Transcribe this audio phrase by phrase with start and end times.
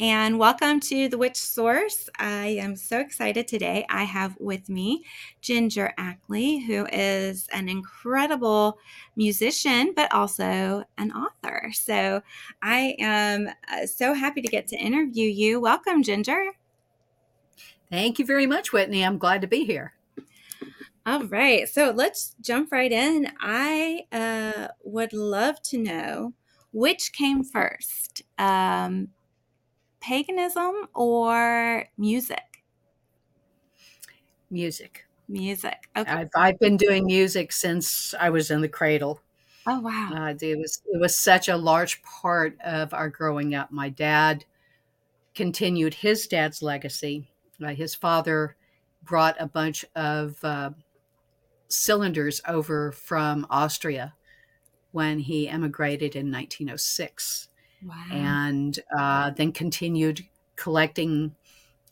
[0.00, 2.08] and welcome to The Witch Source.
[2.18, 3.86] I am so excited today.
[3.88, 5.04] I have with me
[5.40, 8.78] Ginger Ackley, who is an incredible
[9.14, 11.70] musician, but also an author.
[11.72, 12.22] So
[12.60, 15.60] I am uh, so happy to get to interview you.
[15.60, 16.44] Welcome, Ginger.
[17.88, 19.04] Thank you very much, Whitney.
[19.04, 19.92] I'm glad to be here.
[21.06, 21.68] All right.
[21.68, 23.30] So let's jump right in.
[23.38, 26.32] I uh, would love to know
[26.72, 29.08] which came first um,
[30.04, 32.62] paganism or music?
[34.50, 35.06] Music.
[35.28, 35.88] Music.
[35.96, 36.10] Okay.
[36.10, 39.20] I've, I've been doing music since I was in the cradle.
[39.66, 40.10] Oh wow!
[40.14, 43.72] Uh, it was it was such a large part of our growing up.
[43.72, 44.44] My dad
[45.34, 47.30] continued his dad's legacy.
[47.64, 48.56] Uh, his father
[49.02, 50.70] brought a bunch of uh,
[51.68, 54.12] cylinders over from Austria
[54.92, 57.48] when he emigrated in 1906
[58.10, 60.24] and uh, then continued
[60.56, 61.34] collecting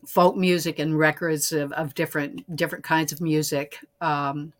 [0.06, 3.79] folk music and records of, of different different kinds of music.
[4.01, 4.52] Um,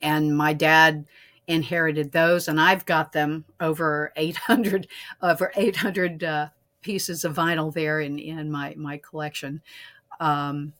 [0.00, 1.06] and my dad
[1.46, 4.88] inherited those, and I've got them over 800
[5.22, 6.48] over 800 uh,
[6.82, 9.62] pieces of vinyl there in in my my collection.
[10.20, 10.72] Um,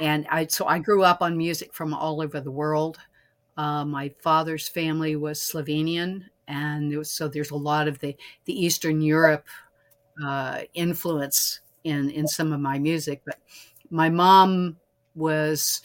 [0.00, 2.98] and I so I grew up on music from all over the world.
[3.56, 8.64] Uh, my father's family was Slovenian, and was, so there's a lot of the the
[8.64, 9.46] Eastern Europe
[10.24, 13.22] uh, influence in in some of my music.
[13.24, 13.38] But
[13.90, 14.76] my mom
[15.14, 15.82] was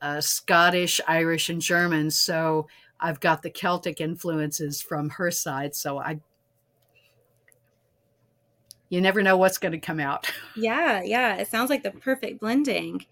[0.00, 2.66] uh, Scottish, Irish, and German, so
[3.00, 5.74] I've got the Celtic influences from her side.
[5.74, 6.20] So I,
[8.88, 10.30] you never know what's going to come out.
[10.56, 13.04] Yeah, yeah, it sounds like the perfect blending.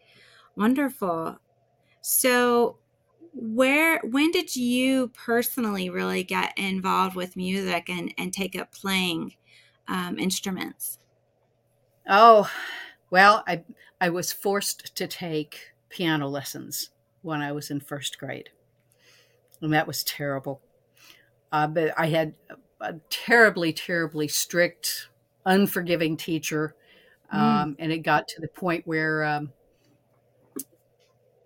[0.54, 1.38] Wonderful.
[2.02, 2.76] So
[3.34, 9.34] where when did you personally really get involved with music and and take up playing
[9.88, 10.98] um, instruments?
[12.08, 12.50] Oh
[13.10, 13.62] well i
[14.00, 16.90] i was forced to take piano lessons
[17.22, 18.50] when i was in first grade.
[19.60, 20.60] And that was terrible.
[21.52, 22.34] Uh, but i had
[22.80, 25.08] a terribly terribly strict
[25.46, 26.74] unforgiving teacher
[27.32, 27.38] mm.
[27.38, 29.52] um, and it got to the point where um,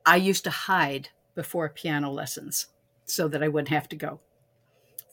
[0.04, 2.66] i used to hide before piano lessons
[3.04, 4.18] so that I wouldn't have to go.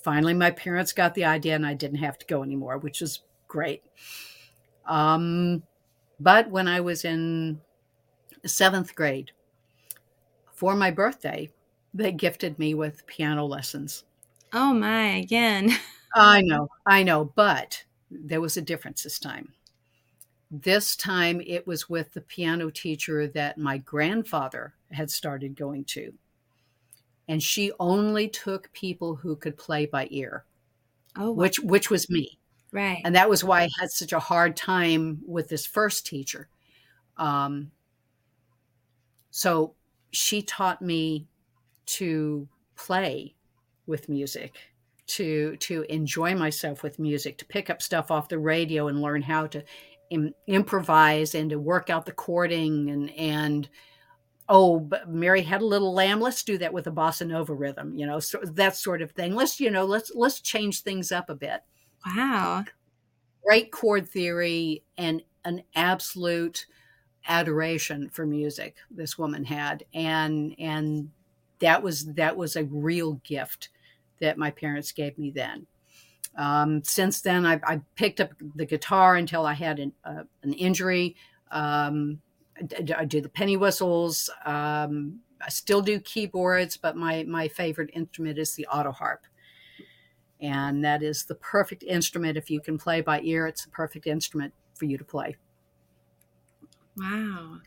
[0.01, 3.21] Finally, my parents got the idea and I didn't have to go anymore, which was
[3.47, 3.83] great.
[4.85, 5.63] Um,
[6.19, 7.61] but when I was in
[8.45, 9.31] seventh grade,
[10.51, 11.49] for my birthday,
[11.93, 14.03] they gifted me with piano lessons.
[14.51, 15.71] Oh my, again.
[16.15, 19.53] I know, I know, but there was a difference this time.
[20.51, 26.13] This time it was with the piano teacher that my grandfather had started going to.
[27.27, 30.45] And she only took people who could play by ear.
[31.15, 32.39] Oh, which which was me.
[32.71, 33.01] Right.
[33.05, 36.49] And that was why I had such a hard time with this first teacher.
[37.17, 37.71] Um,
[39.29, 39.75] so
[40.11, 41.27] she taught me
[41.85, 43.35] to play
[43.85, 44.55] with music
[45.05, 49.21] to to enjoy myself with music to pick up stuff off the radio and learn
[49.21, 49.63] how to
[50.09, 53.69] Im- improvise and to work out the chording and and
[54.49, 57.93] oh but mary had a little lamb let's do that with a bossa nova rhythm
[57.95, 59.35] you know so that sort of thing.
[59.35, 61.61] Let's you know let's let's change things up a bit.
[62.05, 62.65] Wow.
[63.45, 66.65] Great chord theory and an absolute
[67.27, 71.09] adoration for music this woman had and and
[71.59, 73.69] that was that was a real gift
[74.19, 75.65] that my parents gave me then.
[76.35, 80.53] Um, since then I, I, picked up the guitar until i had an, uh, an
[80.53, 81.15] injury.
[81.51, 82.19] Um,
[82.57, 84.29] I do the penny whistles.
[84.45, 89.25] Um, I still do keyboards, but my my favorite instrument is the auto harp,
[90.39, 93.47] and that is the perfect instrument if you can play by ear.
[93.47, 95.35] It's the perfect instrument for you to play.
[96.95, 97.59] Wow.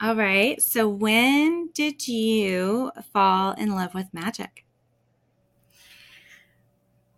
[0.00, 0.60] All right.
[0.60, 4.64] So when did you fall in love with magic?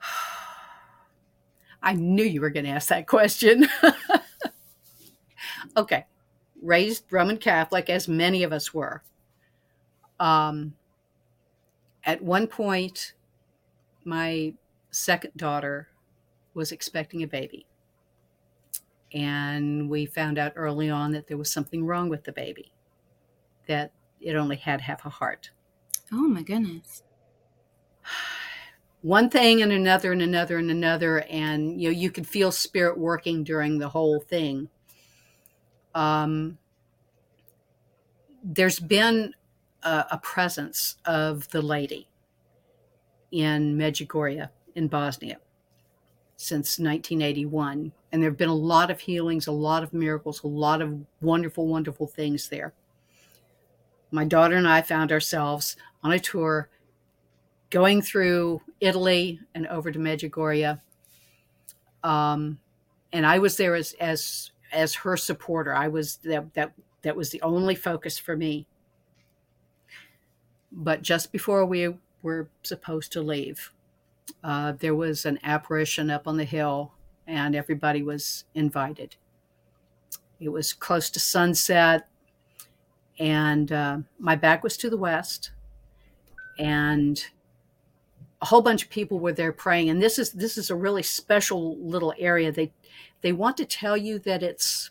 [1.83, 3.67] I knew you were going to ask that question.
[5.77, 6.05] okay
[6.63, 9.03] raised Roman Catholic, as many of us were.
[10.21, 10.75] Um,
[12.05, 13.15] at one point,
[14.05, 14.55] my
[14.91, 15.89] second daughter
[16.55, 17.67] was expecting a baby.
[19.13, 22.73] And we found out early on that there was something wrong with the baby,
[23.67, 25.51] that it only had half a heart.
[26.13, 27.03] Oh my goodness.
[29.03, 31.23] One thing and another and another and another.
[31.23, 34.69] And, you know, you could feel spirit working during the whole thing
[35.95, 36.59] um,
[38.43, 39.35] there's been
[39.83, 42.09] a, a, presence of the lady
[43.31, 45.39] in Medjugorje in Bosnia
[46.37, 47.93] since 1981.
[48.11, 50.99] And there have been a lot of healings, a lot of miracles, a lot of
[51.21, 52.73] wonderful, wonderful things there.
[54.11, 56.69] My daughter and I found ourselves on a tour
[57.71, 60.81] going through Italy and over to Medjugorje.
[62.05, 62.59] Um,
[63.13, 65.75] and I was there as, as, as her supporter.
[65.75, 66.73] I was that, that,
[67.03, 68.67] that was the only focus for me.
[70.71, 73.73] But just before we were supposed to leave,
[74.43, 76.93] uh, there was an apparition up on the hill,
[77.27, 79.17] and everybody was invited.
[80.41, 82.09] It was close to sunset,
[83.19, 85.51] and uh, my back was to the west,
[86.59, 87.25] and
[88.41, 89.89] a whole bunch of people were there praying.
[89.89, 92.51] And this is this is a really special little area.
[92.51, 92.73] They
[93.23, 94.91] they want to tell you that it's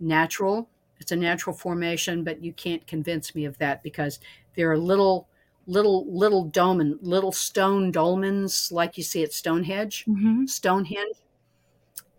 [0.00, 0.68] natural.
[1.00, 4.20] It's a natural formation, but you can't convince me of that because
[4.54, 5.28] there are little
[5.66, 10.46] little little dolmen, little stone dolmens like you see at Stonehenge, Mm-hmm.
[10.46, 11.16] Stonehenge,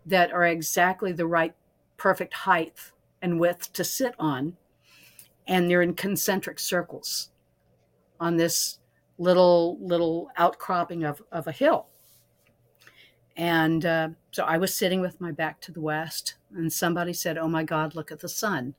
[0.06, 1.54] that are exactly the right
[1.96, 2.74] perfect height
[3.22, 4.56] and width to sit on,
[5.46, 7.30] and they're in concentric circles
[8.20, 8.78] on this
[9.18, 11.86] little little outcropping of, of a hill.
[13.36, 17.36] And uh, so I was sitting with my back to the west, and somebody said,
[17.36, 18.74] "Oh my God, look at the sun!"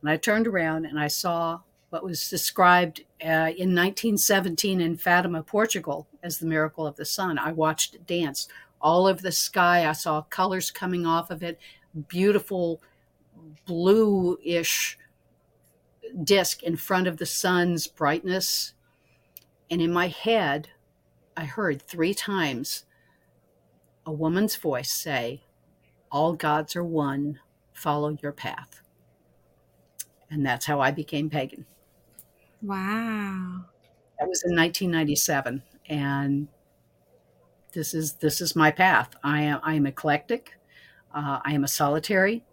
[0.00, 5.42] And I turned around and I saw what was described uh, in 1917 in Fatima,
[5.42, 7.38] Portugal, as the miracle of the sun.
[7.38, 8.48] I watched it dance
[8.80, 9.86] all over the sky.
[9.86, 11.58] I saw colors coming off of it,
[12.08, 12.80] beautiful
[13.66, 14.98] bluish
[16.24, 18.74] disk in front of the sun's brightness.
[19.70, 20.68] And in my head,
[21.36, 22.84] I heard three times
[24.06, 25.44] a woman's voice say,
[26.10, 27.40] All gods are one,
[27.72, 28.82] follow your path.
[30.30, 31.66] And that's how I became pagan.
[32.62, 33.64] Wow.
[34.18, 36.48] That was in 1997, and
[37.72, 39.14] this is this is my path.
[39.24, 40.58] I am I am eclectic.
[41.14, 42.44] Uh, I am a solitary,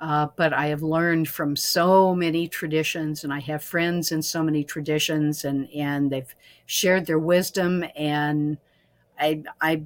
[0.00, 4.42] uh, but I have learned from so many traditions, and I have friends in so
[4.42, 6.34] many traditions, and and they've
[6.66, 8.58] shared their wisdom, and
[9.18, 9.84] I I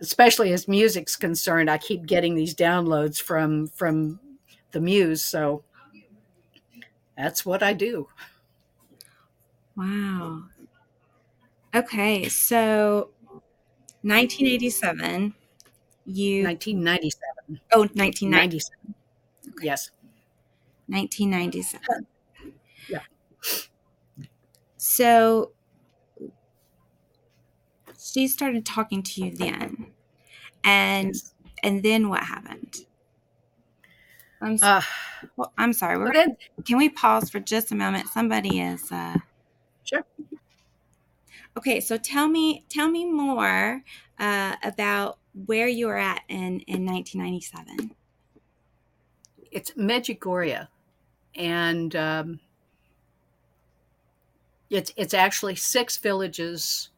[0.00, 4.20] especially as music's concerned, I keep getting these downloads from from
[4.72, 5.64] the muse, so
[7.16, 8.08] that's what I do.
[9.76, 10.44] Wow.
[11.74, 13.10] Okay, so
[14.02, 15.34] 1987,
[16.06, 17.60] you 1997.
[17.72, 18.94] oh 1990 97.
[19.62, 19.90] Yes.
[20.88, 22.06] 1997.
[22.88, 23.02] Yeah.
[24.76, 25.52] So
[28.00, 29.92] she started talking to you then,
[30.64, 31.34] and Yes.
[31.62, 32.86] and then what happened?
[34.40, 34.82] I'm s- Uh,
[35.36, 35.98] well, I'm sorry.
[35.98, 36.14] We're.
[36.66, 38.08] Can we pause for just a moment?
[38.08, 39.18] Somebody is uh
[39.84, 40.04] Sure.
[41.56, 43.82] Okay, so tell me tell me more
[44.18, 47.94] uh about where you were at in in 1997.
[49.50, 50.68] It's Medjugorje,
[51.36, 52.40] and um,
[54.70, 56.89] it's it's actually six villages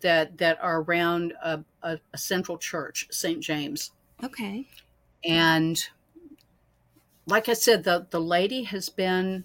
[0.00, 3.40] that that are around a, a, a central church, St.
[3.40, 3.92] James.
[4.22, 4.66] Okay.
[5.24, 5.82] And
[7.26, 9.44] like I said, the the lady has been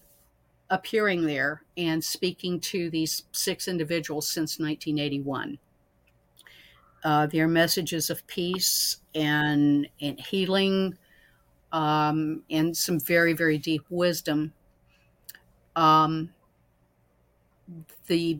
[0.69, 5.59] appearing there and speaking to these six individuals since 1981.
[7.03, 10.97] Uh, their messages of peace and and healing,
[11.71, 14.53] um, and some very very deep wisdom.
[15.75, 16.33] Um,
[18.07, 18.39] the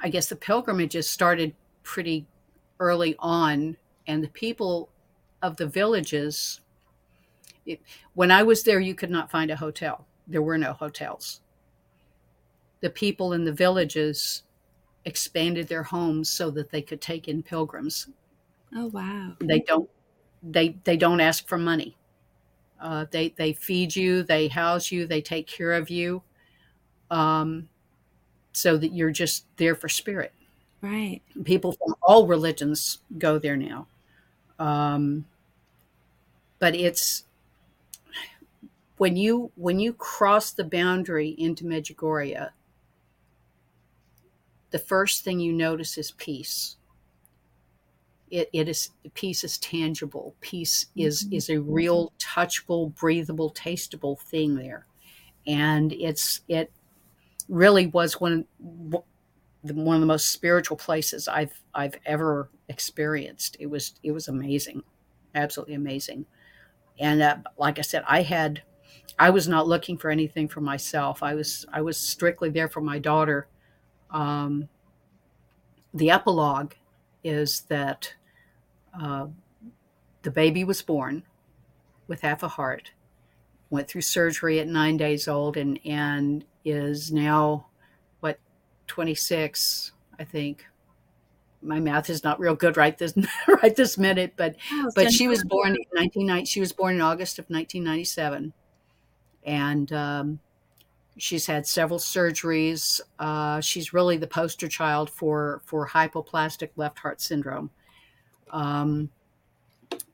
[0.00, 2.26] I guess the pilgrimages started pretty
[2.78, 4.90] early on, and the people
[5.42, 6.60] of the villages.
[7.64, 7.80] It,
[8.14, 10.06] when I was there, you could not find a hotel.
[10.26, 11.40] There were no hotels.
[12.80, 14.42] The people in the villages
[15.04, 18.08] expanded their homes so that they could take in pilgrims.
[18.74, 19.36] Oh wow.
[19.40, 19.90] They don't.
[20.42, 21.96] They they don't ask for money.
[22.80, 26.22] Uh, they they feed you, they house you, they take care of you,
[27.10, 27.69] um,
[28.52, 30.32] so that you're just there for spirit
[30.82, 31.20] Right.
[31.44, 33.86] people from all religions go there now.
[34.58, 35.26] Um,
[36.58, 37.24] but it's
[38.98, 42.50] when you when you cross the boundary into Medjugorje,
[44.70, 46.76] the first thing you notice is peace.
[48.30, 50.34] It, it is peace is tangible.
[50.40, 51.32] Peace is Mhm.
[51.32, 54.86] is a real touchable, breathable, tasteable thing there,
[55.46, 56.70] and it's it
[57.50, 58.46] really was one
[59.62, 63.56] the, one of the most spiritual places I've I've ever experienced.
[63.60, 64.82] It was it was amazing,
[65.34, 66.24] absolutely amazing.
[66.98, 68.62] And uh, like I said, I had
[69.18, 71.22] I was not looking for anything for myself.
[71.22, 73.48] I was I was strictly there for my daughter.
[74.10, 74.68] Um,
[75.92, 76.74] the epilogue
[77.22, 78.14] is that
[78.98, 79.26] uh,
[80.22, 81.24] the baby was born
[82.06, 82.92] with half a heart,
[83.70, 87.66] went through surgery at nine days old, and and is now
[88.20, 88.38] what
[88.86, 90.66] 26, I think.
[91.62, 93.14] My math is not real good right this
[93.62, 96.46] right this minute, but oh, but she was born in 1990.
[96.46, 98.54] She was born in August of 1997,
[99.44, 100.40] and um,
[101.18, 103.00] she's had several surgeries.
[103.18, 107.70] Uh, she's really the poster child for for hypoplastic left heart syndrome.
[108.50, 109.10] Um,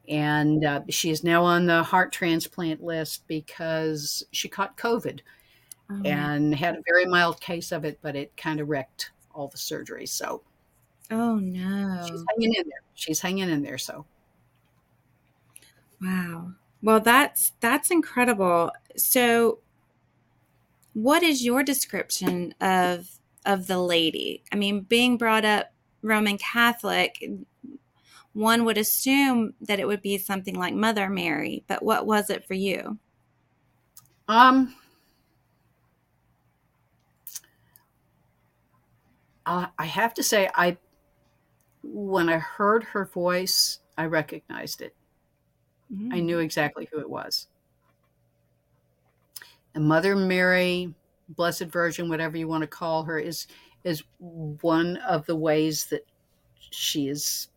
[0.08, 5.20] and uh, she is now on the heart transplant list because she caught COVID
[5.90, 6.02] oh.
[6.05, 9.59] and had a very mild case of it, but it kind of wrecked all the
[9.59, 10.09] surgeries.
[10.09, 10.43] So,
[11.11, 12.83] oh no, she's hanging in there.
[12.95, 13.78] She's hanging in there.
[13.78, 14.07] So,
[16.00, 16.52] wow.
[16.83, 18.73] Well, that's that's incredible.
[18.97, 19.61] So,
[20.93, 23.09] what is your description of
[23.45, 24.43] of the lady?
[24.52, 27.23] I mean, being brought up Roman Catholic,
[28.33, 32.47] one would assume that it would be something like Mother Mary, but what was it
[32.47, 32.99] for you?
[34.28, 34.75] Um
[39.46, 40.76] uh, I have to say I
[41.82, 44.94] when I heard her voice, I recognized it.
[45.92, 46.12] Mm-hmm.
[46.12, 47.46] I knew exactly who it was.
[49.74, 50.92] And Mother Mary,
[51.28, 53.46] Blessed Virgin, whatever you want to call her, is
[53.84, 56.04] is one of the ways that
[56.58, 57.48] she is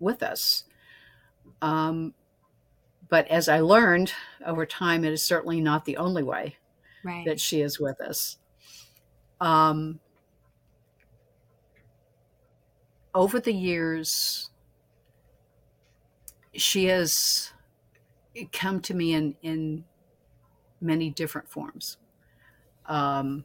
[0.00, 0.64] with us.
[1.62, 2.12] Um,
[3.08, 4.12] but as I learned
[4.44, 6.56] over time, it is certainly not the only way
[7.04, 7.24] right.
[7.24, 8.38] that she is with us.
[9.40, 10.00] Um,
[13.14, 14.50] over the years,
[16.54, 17.52] she has
[18.52, 19.84] come to me in, in
[20.80, 21.96] many different forms.
[22.86, 23.44] Um,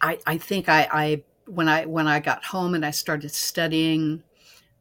[0.00, 4.22] I, I think I, I when I when I got home and I started studying,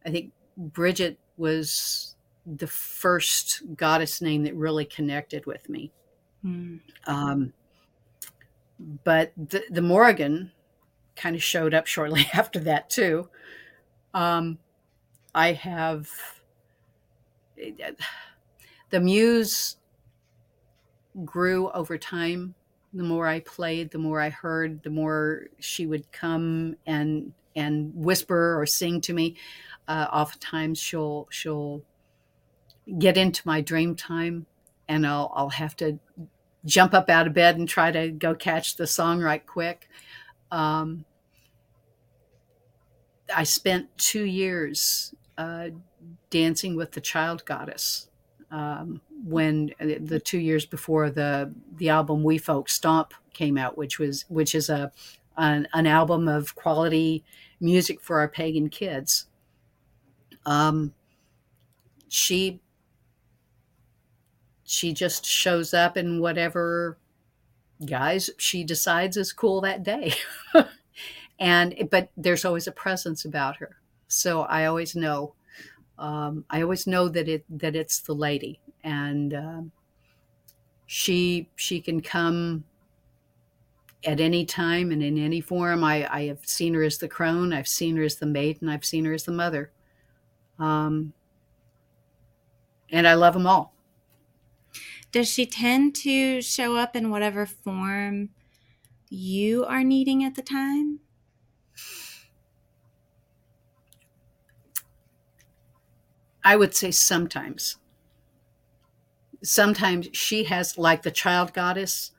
[0.06, 5.92] I think Bridget was the first goddess name that really connected with me.
[6.44, 6.80] Mm.
[7.08, 7.54] Um,
[9.04, 10.52] but the, the Morrigan
[11.16, 13.30] kind of showed up shortly after that too.
[14.14, 14.60] Um,
[15.34, 16.10] I have
[18.90, 19.78] the muse
[21.24, 22.56] grew over time.
[22.94, 27.94] The more I played, the more I heard, the more she would come and and
[27.96, 29.36] whisper or sing to me.
[29.88, 31.82] Uh, oftentimes, she'll she'll
[32.98, 34.46] get into my dream time,
[34.88, 36.00] and I'll I'll have to
[36.66, 39.88] jump up out of bed and try to go catch the song right quick.
[40.56, 41.04] Um,
[43.36, 45.70] I spent two years uh,
[46.30, 48.10] dancing with the child goddess
[48.52, 53.78] um, when uh, the two years before the the album Wee Folk Stomp came out,
[53.78, 54.94] which was which is a
[55.36, 57.26] an, an album of quality
[57.60, 59.28] music for our pagan kids.
[60.46, 60.94] Um,
[62.08, 62.62] she
[64.64, 66.98] she just shows up in whatever
[67.86, 70.14] guise she decides is cool that day.
[71.40, 73.78] and but there's always a presence about her.
[74.08, 75.34] So I always know
[75.98, 79.62] um, I always know that it that it's the lady, and uh,
[80.86, 82.66] she she can come
[84.06, 85.84] at any time and in any form.
[85.84, 88.86] I, I have seen her as the crone, I've seen her as the maiden, I've
[88.86, 89.72] seen her as the mother,
[90.60, 91.14] um,
[92.92, 93.75] and I love them all.
[95.16, 98.32] Does she tend to show up in whatever form
[99.10, 101.00] you are needing at the time?
[106.44, 107.78] I would say sometimes.
[109.42, 112.12] Sometimes she has, like the child goddess.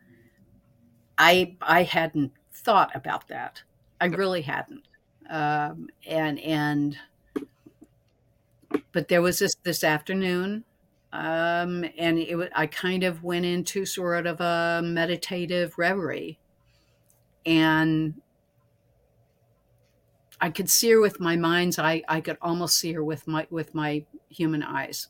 [1.19, 3.63] I I hadn't thought about that.
[4.01, 4.89] I really hadn't.
[5.29, 6.97] Um, and and
[8.91, 10.65] but there was this this afternoon,
[11.17, 16.39] um, and it I kind of went into sort of a meditative reverie,
[17.47, 18.21] and
[20.39, 22.03] I could see her with my mind's eye.
[22.07, 25.09] I could almost see her with my with my human eyes.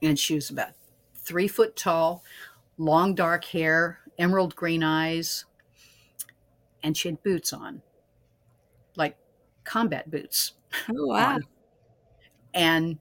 [0.00, 0.70] And she was about
[1.16, 2.22] three foot tall,
[2.78, 5.46] long dark hair, emerald green eyes,
[6.80, 7.82] and she had boots on,
[8.94, 9.16] like
[9.64, 10.52] combat boots.
[10.88, 11.40] Oh wow!
[12.54, 12.98] And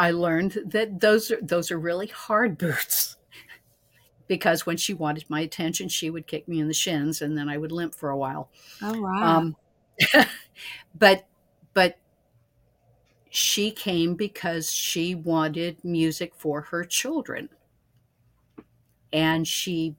[0.00, 3.18] I learned that those are those are really hard boots.
[4.26, 7.50] because when she wanted my attention, she would kick me in the shins, and then
[7.50, 8.50] I would limp for a while.
[8.80, 9.22] Oh wow!
[9.22, 9.56] Um,
[10.98, 11.26] but
[11.74, 11.98] but
[13.28, 17.50] she came because she wanted music for her children
[19.12, 19.94] and she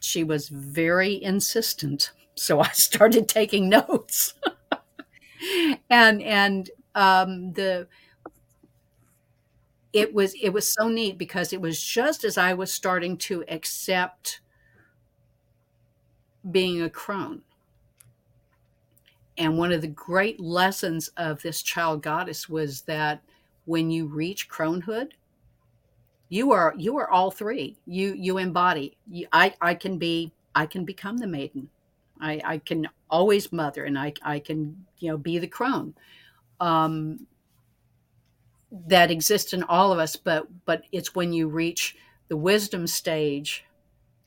[0.00, 4.34] she was very insistent so i started taking notes
[5.88, 7.88] and and um, the
[9.92, 13.44] it was it was so neat because it was just as I was starting to
[13.48, 14.40] accept
[16.50, 17.42] being a crone.
[19.38, 23.22] And one of the great lessons of this child goddess was that
[23.64, 25.12] when you reach cronehood,
[26.28, 27.76] you are you are all three.
[27.86, 28.96] You you embody.
[29.10, 31.68] You, I I can be I can become the maiden.
[32.20, 35.94] I I can always mother, and I I can you know be the crone.
[36.60, 37.26] Um,
[38.72, 41.96] that exists in all of us, but but it's when you reach
[42.28, 43.64] the wisdom stage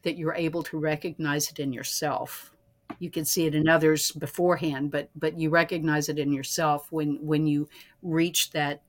[0.03, 2.51] that you're able to recognize it in yourself.
[2.99, 7.17] You can see it in others beforehand, but but you recognize it in yourself when
[7.25, 7.67] when you
[8.03, 8.81] reach that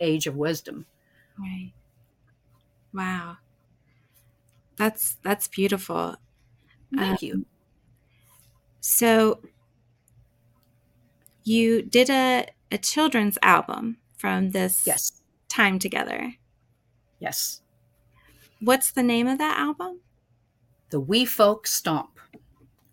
[0.00, 0.86] age of wisdom.
[1.38, 1.72] Right.
[2.94, 3.36] Wow.
[4.76, 6.16] That's that's beautiful.
[6.94, 7.46] Thank um, you.
[8.80, 9.40] So
[11.44, 15.20] you did a, a children's album from this yes.
[15.48, 16.34] time together.
[17.18, 17.60] Yes.
[18.60, 19.98] What's the name of that album?
[20.90, 22.20] The Wee Folk Stomp.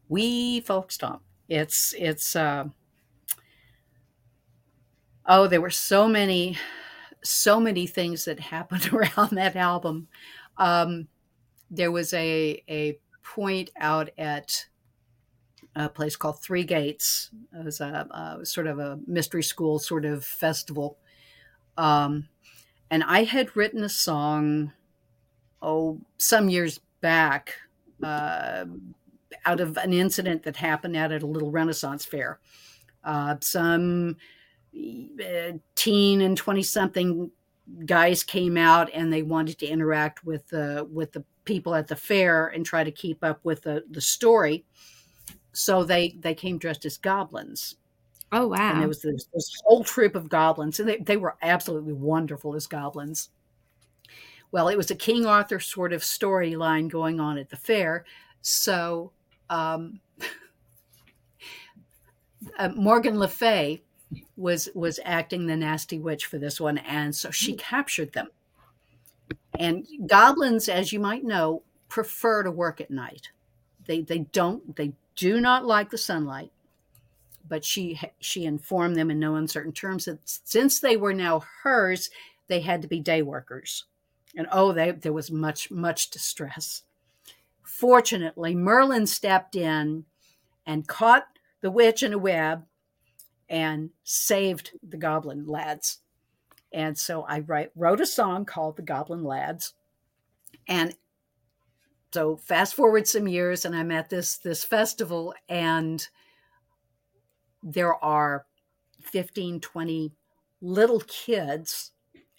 [0.07, 1.21] Wee Folk Stomp.
[1.47, 2.69] It's it's uh
[5.27, 6.57] oh, there were so many
[7.23, 10.07] so many things that happened around that album.
[10.57, 11.09] Um,
[11.69, 14.65] there was a a point out at
[15.75, 17.29] a place called Three Gates.
[17.53, 20.97] It was a, a sort of a mystery school sort of festival,
[21.77, 22.27] um,
[22.91, 24.73] and I had written a song,
[25.61, 27.55] oh, some years back,
[28.03, 28.65] uh,
[29.45, 32.39] out of an incident that happened out at a little Renaissance fair.
[33.03, 34.17] Uh, some
[34.75, 37.31] uh, teen and 20 something
[37.85, 41.95] guys came out and they wanted to interact with the with the people at the
[41.95, 44.65] fair and try to keep up with the, the story
[45.53, 47.75] so they they came dressed as goblins
[48.31, 51.35] oh wow and there was this, this whole troop of goblins and they, they were
[51.41, 53.29] absolutely wonderful as goblins.
[54.51, 58.05] Well it was a king arthur sort of storyline going on at the fair
[58.41, 59.11] so
[59.49, 59.99] um,
[62.57, 63.81] uh, morgan le fay
[64.37, 67.59] was was acting the nasty witch for this one and so she mm.
[67.59, 68.29] captured them.
[69.57, 73.29] And goblins as you might know prefer to work at night.
[73.85, 76.51] They they don't they do not like the sunlight
[77.49, 82.09] but she she informed them in no uncertain terms that since they were now hers
[82.47, 83.85] they had to be day workers
[84.35, 86.83] and oh they, there was much much distress
[87.63, 90.05] fortunately merlin stepped in
[90.65, 91.25] and caught
[91.61, 92.63] the witch in a web
[93.49, 95.99] and saved the Goblin Lads.
[96.71, 99.73] And so I write, wrote a song called The Goblin Lads.
[100.67, 100.95] And
[102.13, 106.07] so fast forward some years and I'm at this this festival and
[107.63, 108.45] there are
[109.01, 110.11] 15 20
[110.61, 111.91] little kids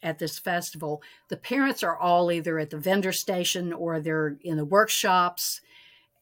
[0.02, 4.56] at this festival the parents are all either at the vendor station or they're in
[4.56, 5.60] the workshops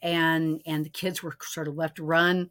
[0.03, 2.51] and and the kids were sort of left to run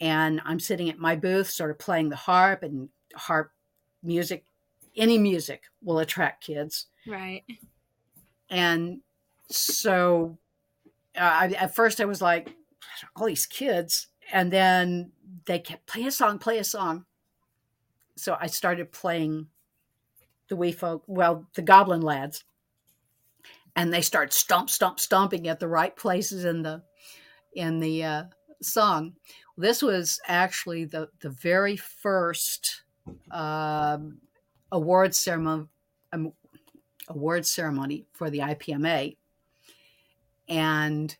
[0.00, 3.52] and I'm sitting at my booth, sort of playing the harp and harp
[4.02, 4.44] music.
[4.96, 7.42] Any music will attract kids, right?
[8.50, 9.00] And
[9.50, 10.38] so,
[11.16, 12.54] uh, I, at first, I was like,
[13.16, 15.12] all these kids, and then
[15.46, 17.04] they kept play a song, play a song.
[18.16, 19.46] So I started playing
[20.48, 22.44] the wee folk, well, the Goblin Lads,
[23.76, 26.82] and they start stomp, stomp, stomping at the right places in the
[27.54, 28.24] in the uh,
[28.62, 29.14] song.
[29.56, 32.82] This was actually the the very first
[33.30, 34.18] um,
[34.72, 35.66] award ceremony
[36.12, 36.32] um,
[37.08, 39.16] award ceremony for the IPMA,
[40.48, 41.16] and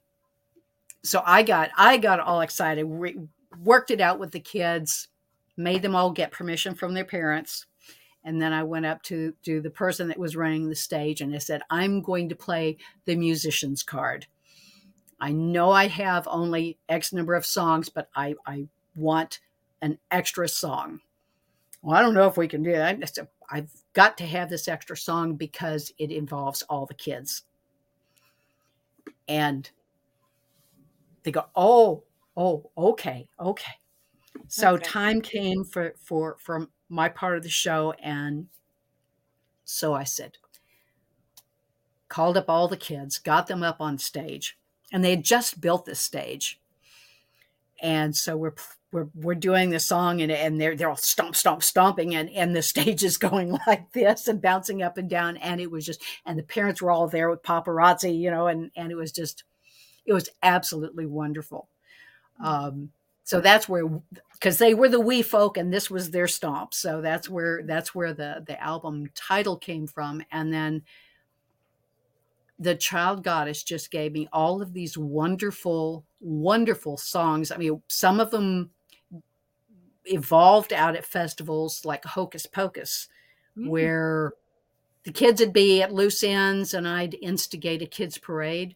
[1.02, 2.84] so I got I got all excited.
[2.84, 3.18] Re-
[3.62, 5.08] worked it out with the kids,
[5.56, 7.66] made them all get permission from their parents,
[8.24, 11.34] and then I went up to to the person that was running the stage and
[11.34, 14.26] I said, "I'm going to play the musician's card."
[15.20, 19.40] I know I have only X number of songs, but I, I want
[19.82, 21.00] an extra song.
[21.82, 23.00] Well, I don't know if we can do that.
[23.50, 27.42] I've got to have this extra song because it involves all the kids.
[29.26, 29.70] And
[31.22, 32.04] they go, oh,
[32.36, 33.72] oh, okay, okay.
[34.46, 34.84] So okay.
[34.84, 38.46] time came for for for my part of the show, and
[39.64, 40.38] so I said,
[42.08, 44.58] called up all the kids, got them up on stage,
[44.92, 46.60] and they had just built this stage
[47.80, 48.54] and so we're
[48.90, 52.54] we're, we're doing the song and, and they're they're all stomp stomp stomping and and
[52.54, 56.02] the stage is going like this and bouncing up and down and it was just
[56.24, 59.44] and the parents were all there with paparazzi you know and and it was just
[60.08, 61.68] it was absolutely wonderful.
[62.42, 62.90] Um,
[63.24, 63.86] so that's where
[64.32, 66.72] because they were the wee folk and this was their stomp.
[66.72, 70.22] So that's where that's where the the album title came from.
[70.32, 70.82] And then
[72.58, 77.52] the child goddess just gave me all of these wonderful wonderful songs.
[77.52, 78.70] I mean some of them
[80.06, 83.08] evolved out at festivals like hocus pocus
[83.58, 83.68] mm-hmm.
[83.68, 84.32] where
[85.04, 88.74] the kids would be at loose ends and i'd instigate a kids parade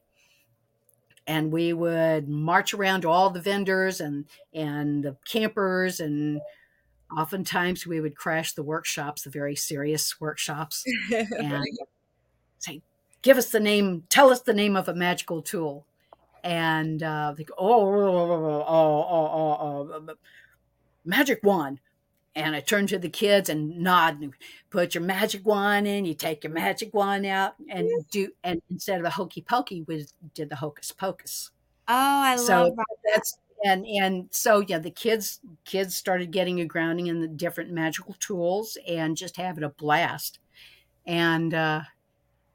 [1.27, 6.41] and we would march around to all the vendors and and the campers and
[7.17, 11.65] oftentimes we would crash the workshops the very serious workshops and
[12.59, 12.83] say
[13.23, 15.87] give us the name tell us the name of a magical tool
[16.45, 20.15] and uh, they go, oh, oh, oh, oh, oh,
[21.05, 21.81] magic wand
[22.35, 24.33] and I turn to the kids and nod and
[24.71, 26.05] put your magic wand in.
[26.05, 30.07] You take your magic wand out and do, and instead of a hokey pokey, we
[30.35, 31.51] did the hocus pocus.
[31.88, 32.87] Oh, I so love that.
[33.12, 37.71] That's and and so yeah, the kids kids started getting a grounding in the different
[37.71, 40.38] magical tools and just having a blast.
[41.07, 41.83] And uh,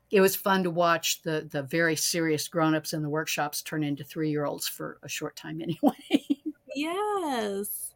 [0.10, 3.84] it was fun to watch the the very serious grown ups in the workshops turn
[3.84, 6.26] into three year olds for a short time anyway.
[6.76, 7.94] yes.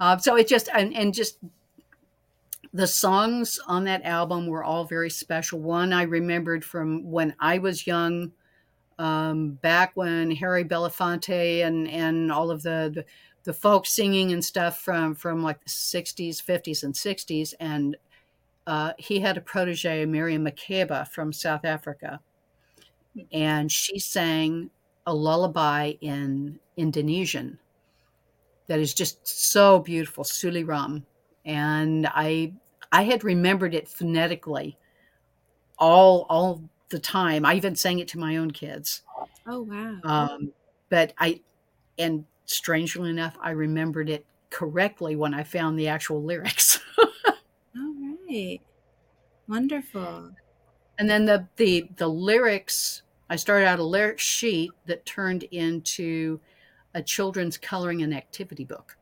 [0.00, 1.38] Uh, so it just and, and just
[2.72, 5.60] the songs on that album were all very special.
[5.60, 8.32] One I remembered from when I was young,
[8.98, 13.04] um, back when Harry Belafonte and and all of the, the
[13.44, 17.96] the folk singing and stuff from from like the 60s 50s and 60s and
[18.66, 22.20] uh, he had a protege miriam makeba from south africa.
[23.32, 24.70] And she sang
[25.06, 27.58] a lullaby in indonesian
[28.70, 31.02] that is just so beautiful, Suliram.
[31.44, 32.52] And I
[32.92, 34.78] I had remembered it phonetically
[35.76, 37.44] all all the time.
[37.44, 39.02] I even sang it to my own kids.
[39.44, 39.98] Oh wow.
[40.04, 40.52] Um,
[40.88, 41.40] but I
[41.98, 46.78] and strangely enough, I remembered it correctly when I found the actual lyrics.
[47.76, 47.94] all
[48.28, 48.60] right.
[49.48, 50.30] Wonderful.
[50.96, 56.38] And then the the the lyrics I started out a lyric sheet that turned into
[56.94, 58.96] a children's coloring and activity book.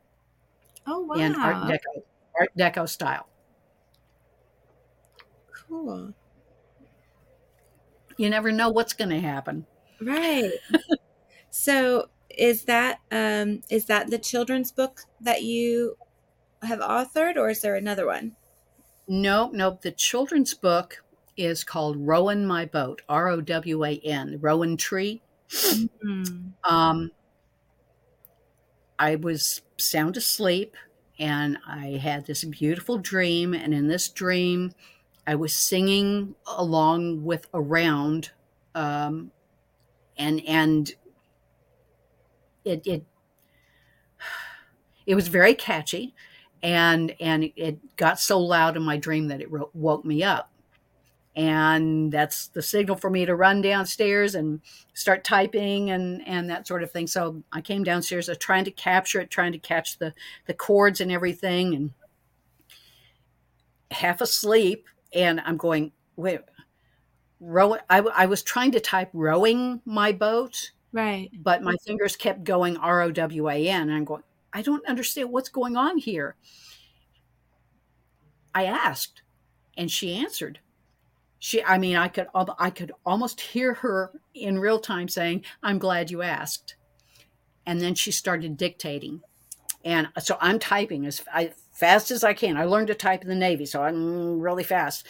[0.85, 1.15] Oh wow!
[1.15, 2.03] In Art Deco,
[2.39, 3.27] Art Deco style.
[5.51, 6.13] Cool.
[8.17, 9.65] You never know what's going to happen.
[10.01, 10.51] Right.
[11.51, 15.95] so, is that um, is that the children's book that you
[16.63, 18.35] have authored, or is there another one?
[19.07, 19.81] Nope, nope.
[19.81, 21.03] The children's book
[21.37, 25.21] is called Rowan My Boat, R O W A N, Rowan Tree.
[25.49, 26.49] Mm-hmm.
[26.63, 27.11] Um,
[28.99, 30.75] I was sound asleep
[31.17, 33.53] and I had this beautiful dream.
[33.53, 34.73] And in this dream,
[35.25, 38.31] I was singing along with around,
[38.75, 39.31] um,
[40.17, 40.91] and and
[42.65, 43.05] it it
[45.05, 46.13] it was very catchy,
[46.61, 50.51] and and it got so loud in my dream that it woke me up
[51.35, 54.61] and that's the signal for me to run downstairs and
[54.93, 57.07] start typing and and that sort of thing.
[57.07, 60.13] So i came downstairs uh, trying to capture it trying to catch the
[60.47, 61.91] the chords and everything and
[63.91, 64.87] half asleep.
[65.13, 66.41] And i'm going wait
[67.39, 71.29] rowing I, I was trying to type rowing my boat right.
[71.33, 75.97] but my fingers kept going r-o-w-a-n and i'm going i don't understand what's going on
[75.97, 76.35] here.
[78.53, 79.21] I asked
[79.77, 80.59] and she answered
[81.39, 82.27] she i mean i could
[82.59, 86.75] i could almost hear her in real time saying i'm glad you asked.
[87.65, 89.21] And then she started dictating.
[89.83, 91.21] And uh, so i'm typing as
[91.71, 92.57] fast as i can.
[92.57, 95.07] I learned to type in the navy so i'm really fast.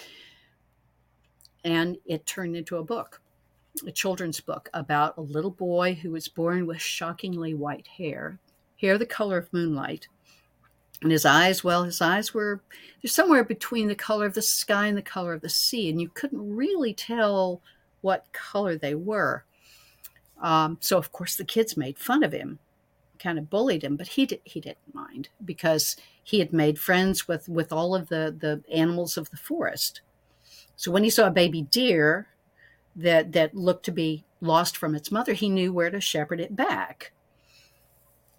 [1.66, 3.22] And it turned into a book
[3.86, 8.40] a children's book about a little boy who was born with shockingly white hair
[8.82, 10.08] hair the color of moonlight
[11.02, 12.62] and his eyes, well, his eyes were
[13.02, 16.02] they're somewhere between the color of the sky and the color of the sea, and
[16.02, 17.62] you couldn't really tell
[18.02, 19.46] what color they were.
[20.42, 22.60] Um, so of course the kids made fun of him,
[23.18, 27.28] kind of bullied him, but he did, he didn't mind because he had made friends
[27.28, 30.02] with with all of the the animals of the forest.
[30.76, 32.28] So when he saw a baby deer
[32.96, 36.56] that that looked to be lost from its mother, he knew where to shepherd it
[36.56, 37.12] back.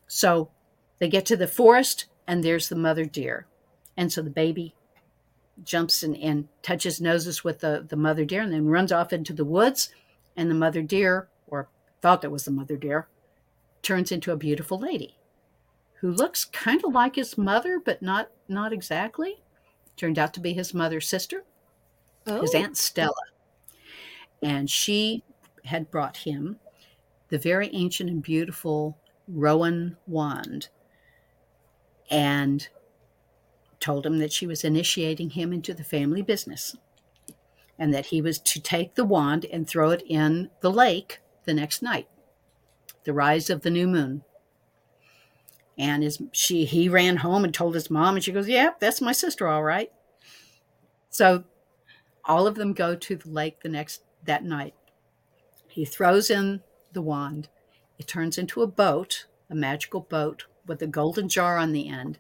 [0.06, 0.50] So
[0.98, 3.48] they get to the forest and there's the mother deer.
[3.96, 4.76] And so the baby
[5.64, 9.32] jumps and, and touches noses with the, the mother deer and then runs off into
[9.32, 9.90] the woods.
[10.36, 11.68] And the mother deer, or
[12.00, 13.08] thought it was the mother deer,
[13.82, 15.16] turns into a beautiful lady
[15.94, 19.42] who looks kind of like his mother, but not not exactly.
[19.96, 21.42] Turned out to be his mother's sister,
[22.28, 22.42] oh.
[22.42, 23.12] his aunt Stella.
[24.40, 25.24] And she
[25.64, 26.60] had brought him
[27.28, 30.68] the very ancient and beautiful Rowan wand
[32.10, 32.68] and
[33.78, 36.76] told him that she was initiating him into the family business
[37.78, 41.54] and that he was to take the wand and throw it in the lake the
[41.54, 42.08] next night,
[43.04, 44.22] the rise of the new moon.
[45.78, 48.76] And his she he ran home and told his mom, and she goes, "Yep, yeah,
[48.78, 49.90] that's my sister, all right."
[51.08, 51.44] So
[52.26, 54.74] all of them go to the lake the next that night.
[55.68, 56.60] He throws in
[56.92, 57.48] the wand.
[57.98, 62.18] It turns into a boat, a magical boat with a golden jar on the end.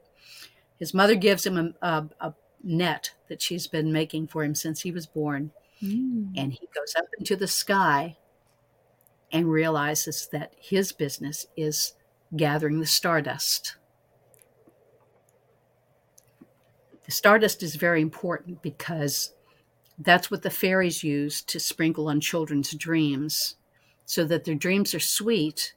[0.78, 4.80] His mother gives him a, a, a net that she's been making for him since
[4.82, 5.52] he was born.
[5.80, 6.32] Mm.
[6.36, 8.18] And he goes up into the sky
[9.32, 11.94] and realizes that his business is
[12.36, 13.76] gathering the stardust.
[17.04, 19.32] The stardust is very important because
[19.98, 23.54] that's what the fairies use to sprinkle on children's dreams
[24.06, 25.74] so that their dreams are sweet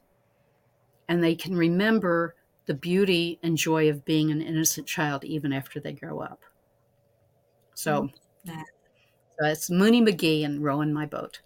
[1.08, 2.34] and they can remember
[2.66, 6.40] the beauty and joy of being an innocent child even after they grow up.
[7.74, 8.08] So,
[8.46, 11.40] so it's Mooney McGee and Rowan My Boat.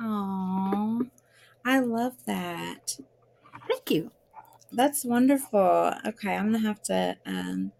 [0.00, 1.02] Oh,
[1.64, 2.98] I love that.
[3.68, 4.10] Thank you.
[4.72, 5.92] That's wonderful.
[6.06, 7.72] Okay, I'm gonna have to um,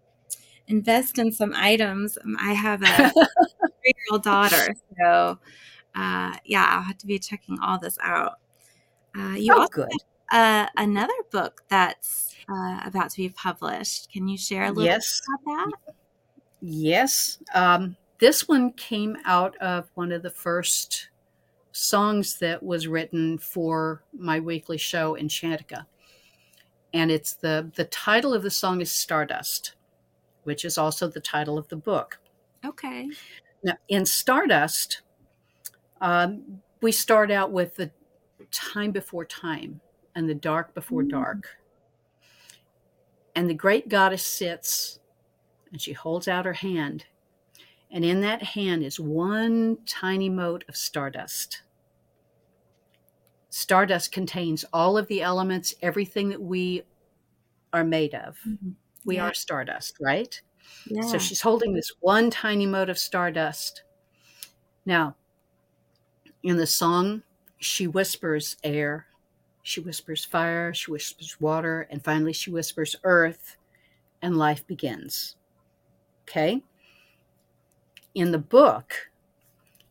[0.67, 2.17] invest in some items.
[2.23, 5.39] Um, I have a three-year-old daughter, so
[5.95, 8.39] uh, yeah, I'll have to be checking all this out.
[9.17, 9.89] Uh, you oh, also good.
[10.29, 14.11] Have, uh, another book that's uh, about to be published.
[14.11, 15.21] Can you share a little yes.
[15.43, 15.93] about that?
[16.61, 17.39] Yes.
[17.53, 21.09] Um, this one came out of one of the first
[21.71, 25.85] songs that was written for my weekly show, Enchantica.
[26.93, 29.75] And it's the the title of the song is Stardust,
[30.43, 32.19] which is also the title of the book.
[32.65, 33.07] Okay.
[33.63, 35.01] Now, in Stardust,
[36.01, 37.91] um, we start out with the
[38.51, 39.81] time before time
[40.15, 41.09] and the dark before mm.
[41.09, 41.58] dark.
[43.35, 44.99] And the great goddess sits
[45.71, 47.05] and she holds out her hand.
[47.91, 51.63] And in that hand is one tiny mote of stardust.
[53.49, 56.83] Stardust contains all of the elements, everything that we
[57.73, 58.37] are made of.
[58.47, 58.71] Mm-hmm.
[59.05, 59.29] We yeah.
[59.29, 60.39] are stardust, right?
[60.85, 61.01] Yeah.
[61.03, 63.83] So she's holding this one tiny mote of stardust.
[64.85, 65.15] Now,
[66.43, 67.23] in the song,
[67.57, 69.07] she whispers air,
[69.63, 73.57] she whispers fire, she whispers water, and finally she whispers earth,
[74.21, 75.35] and life begins.
[76.23, 76.63] Okay?
[78.15, 79.09] In the book,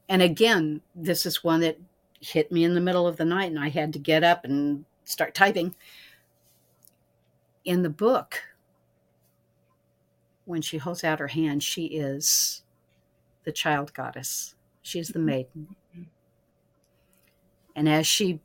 [0.09, 1.79] and again, this is one that
[2.21, 4.85] hit me in the middle of the night, and I had to get up and
[5.05, 5.75] start typing.
[7.65, 8.43] In the book,
[10.47, 12.63] when she holds out her hand, she is
[13.45, 14.55] the child goddess.
[14.83, 15.77] She is the maiden.
[17.77, 18.41] And as she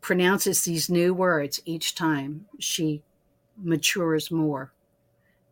[0.00, 3.02] pronounces these new words each time, she
[3.56, 4.72] matures more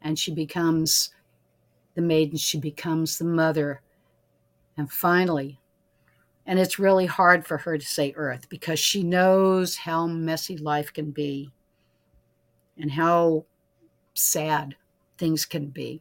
[0.01, 1.11] and she becomes
[1.95, 3.81] the maiden, she becomes the mother.
[4.77, 5.59] And finally,
[6.47, 10.93] and it's really hard for her to say earth because she knows how messy life
[10.93, 11.53] can be
[12.79, 13.45] and how
[14.15, 14.77] sad
[15.19, 16.01] things can be.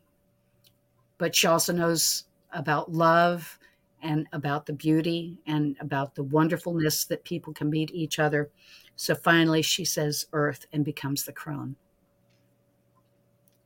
[1.18, 3.60] But she also knows about love
[4.08, 8.50] and about the beauty and about the wonderfulness that people can meet each other.
[8.96, 11.76] So finally, she says earth and becomes the crone.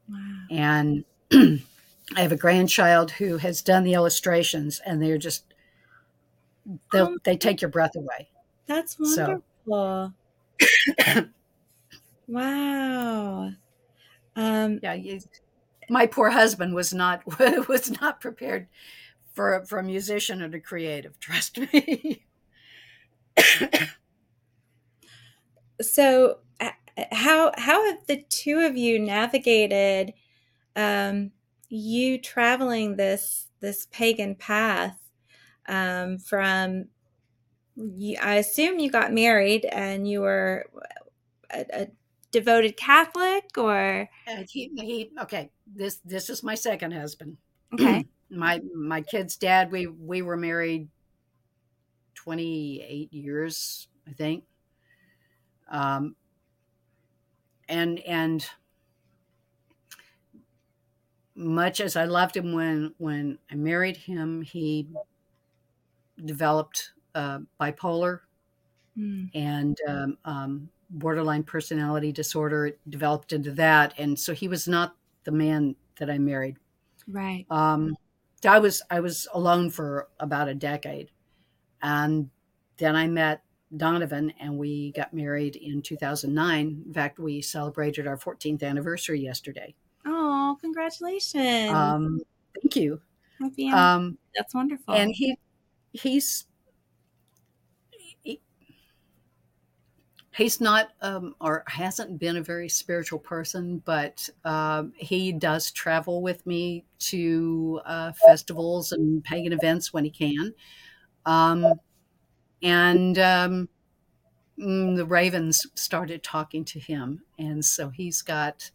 [0.09, 0.17] Wow.
[0.49, 5.45] And I have a grandchild who has done the illustrations, and they're just
[6.91, 8.27] they um, they take your breath away.
[8.65, 9.43] That's wonderful.
[9.67, 10.13] So.
[12.27, 13.51] wow.
[14.35, 15.19] Um, yeah, you,
[15.87, 17.21] my poor husband was not
[17.69, 18.67] was not prepared
[19.33, 21.19] for for a musician and a creative.
[21.19, 22.25] Trust me.
[25.81, 26.39] so,
[27.11, 30.13] how how have the two of you navigated?
[30.75, 31.31] Um,
[31.69, 34.97] you traveling this this pagan path
[35.67, 36.85] um, from
[37.75, 40.65] you, I assume you got married and you were
[41.49, 41.87] a, a
[42.31, 47.37] devoted Catholic or uh, he, he okay this this is my second husband
[47.73, 50.87] okay my my kid's dad we we were married
[52.15, 54.45] 28 years I think
[55.69, 56.15] um
[57.67, 58.45] and and
[61.35, 64.87] much as I loved him when when I married him, he
[66.23, 68.19] developed uh, bipolar
[68.97, 69.29] mm.
[69.33, 72.71] and um, um, borderline personality disorder.
[72.87, 76.57] Developed into that, and so he was not the man that I married.
[77.07, 77.45] Right.
[78.45, 81.11] I was I was alone for about a decade,
[81.81, 82.29] and
[82.77, 83.43] then I met
[83.77, 86.83] Donovan, and we got married in 2009.
[86.87, 89.75] In fact, we celebrated our 14th anniversary yesterday.
[90.05, 91.71] Oh, congratulations!
[91.71, 92.19] Um,
[92.59, 92.99] thank you.
[93.39, 94.93] Happy Um, That's wonderful.
[94.93, 95.37] and he
[95.93, 96.45] he's
[98.23, 98.41] he-
[100.33, 106.21] he's not um, or hasn't been a very spiritual person but um, he does travel
[106.21, 110.53] with me to uh, festivals and pagan events when he can
[111.25, 111.65] um,
[112.63, 113.69] and um,
[114.57, 118.71] mm, the ravens started talking to him and so he's got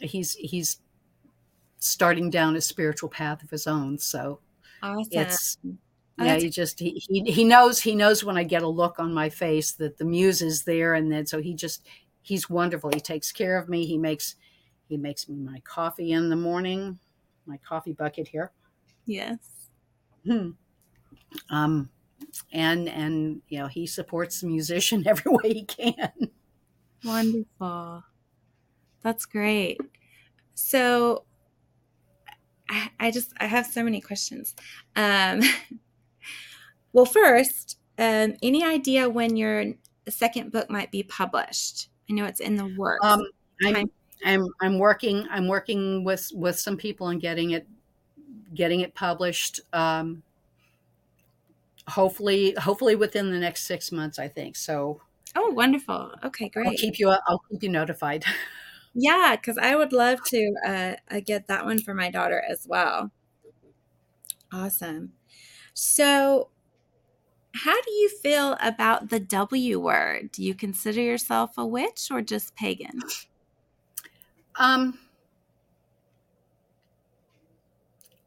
[0.00, 0.80] he's he's
[1.78, 4.40] starting down a spiritual path of his own so
[4.82, 5.06] awesome.
[5.12, 5.58] it's
[6.18, 8.98] yeah that's- he just he, he he knows he knows when i get a look
[8.98, 11.86] on my face that the muse is there and then so he just
[12.22, 14.36] he's wonderful he takes care of me he makes
[14.88, 16.98] he makes me my coffee in the morning
[17.46, 18.52] my coffee bucket here
[19.04, 19.38] yes.
[20.24, 20.50] Hmm.
[21.50, 21.90] um
[22.52, 26.30] and and you know he supports the musician every way he can
[27.04, 28.02] Wonderful.
[29.02, 29.80] That's great.
[30.54, 31.24] So
[32.68, 34.54] I, I just I have so many questions.
[34.96, 35.40] Um,
[36.96, 39.74] well, first, um, any idea when your
[40.08, 41.88] second book might be published?
[42.08, 43.04] I know it's in the works.
[43.04, 43.22] um
[43.64, 43.90] i'm
[44.24, 47.66] i'm i'm working i'm working with with some people on getting it
[48.54, 50.22] getting it published um
[51.88, 55.00] hopefully hopefully within the next six months i think so
[55.34, 56.12] oh, wonderful.
[56.24, 56.66] Okay, great.
[56.66, 58.24] i'll keep you i'll keep you notified
[58.98, 62.66] Yeah, because I would love to uh, uh, get that one for my daughter as
[62.66, 63.10] well.
[64.52, 65.12] Awesome.
[65.74, 66.48] So,
[67.56, 70.30] how do you feel about the W word?
[70.32, 73.00] Do you consider yourself a witch or just pagan?
[74.58, 74.98] um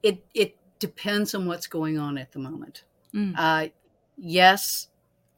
[0.04, 3.34] it it depends on what's going on at the moment Mm.
[3.36, 3.70] uh
[4.18, 4.90] yes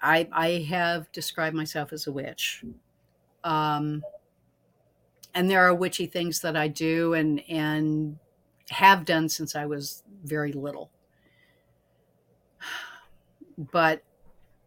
[0.01, 2.65] i i have described myself as a witch
[3.45, 4.03] um
[5.33, 8.17] and there are witchy things that i do and and
[8.69, 10.91] have done since i was very little
[13.71, 14.03] but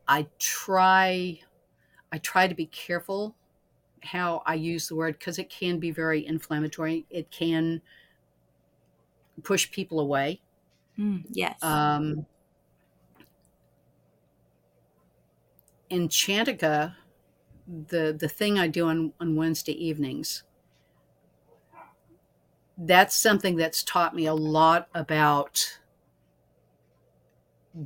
[0.09, 1.41] i try
[2.13, 3.35] i try to be careful
[4.03, 7.83] how i use the word because it can be very inflammatory it can
[9.43, 10.41] push people away
[10.99, 11.63] Mm, yes.
[11.63, 12.27] um,
[15.91, 16.97] Enchantica,
[17.67, 20.43] the the thing I do on, on Wednesday evenings,
[22.77, 25.79] that's something that's taught me a lot about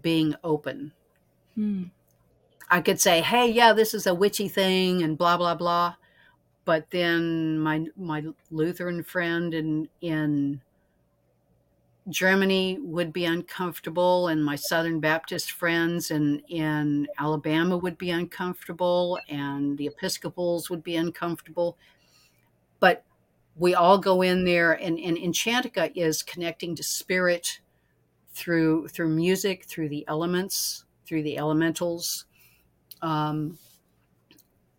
[0.02, 0.92] being open.
[1.58, 1.90] Mm,
[2.70, 5.96] I could say, "Hey, yeah, this is a witchy thing," and blah blah blah,
[6.64, 10.60] but then my my Lutheran friend in in
[12.08, 19.18] Germany would be uncomfortable, and my Southern Baptist friends in, in Alabama would be uncomfortable,
[19.28, 21.76] and the Episcopals would be uncomfortable.
[22.80, 23.04] But
[23.56, 27.60] we all go in there, and, and Enchantica is connecting to spirit
[28.32, 32.26] through through music, through the elements, through the elementals.
[33.00, 33.58] Um,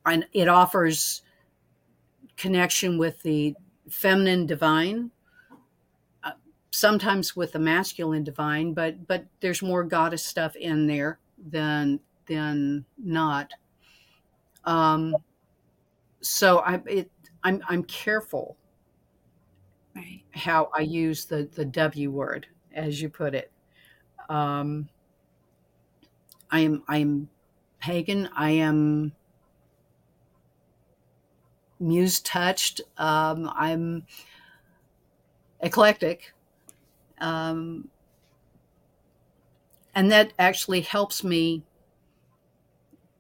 [0.06, 1.24] and it offers
[2.38, 3.56] connection with the
[3.90, 5.12] feminine divine
[6.72, 12.86] sometimes with the masculine divine, but but there's more goddess stuff in there than than
[12.98, 13.52] not.
[14.66, 15.16] Um,
[16.22, 17.12] so I it
[17.44, 18.58] I'm I'm careful
[19.96, 20.24] right.
[20.32, 23.52] how I use the the W word as you put it.
[24.30, 24.88] Um,
[26.52, 27.30] I am I am
[27.80, 28.30] pagan.
[28.36, 29.14] I am
[31.80, 32.82] muse touched.
[32.98, 34.06] Um, I'm
[35.62, 36.34] eclectic
[37.20, 37.90] um,
[39.96, 41.64] and that actually helps me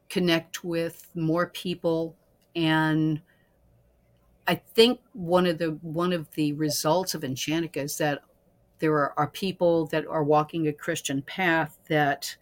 [0.10, 2.15] connect with more people
[2.56, 3.22] and
[4.48, 8.24] i think one of the one of the results of enchantica is that
[8.80, 12.36] there are, are people that are walking a christian path that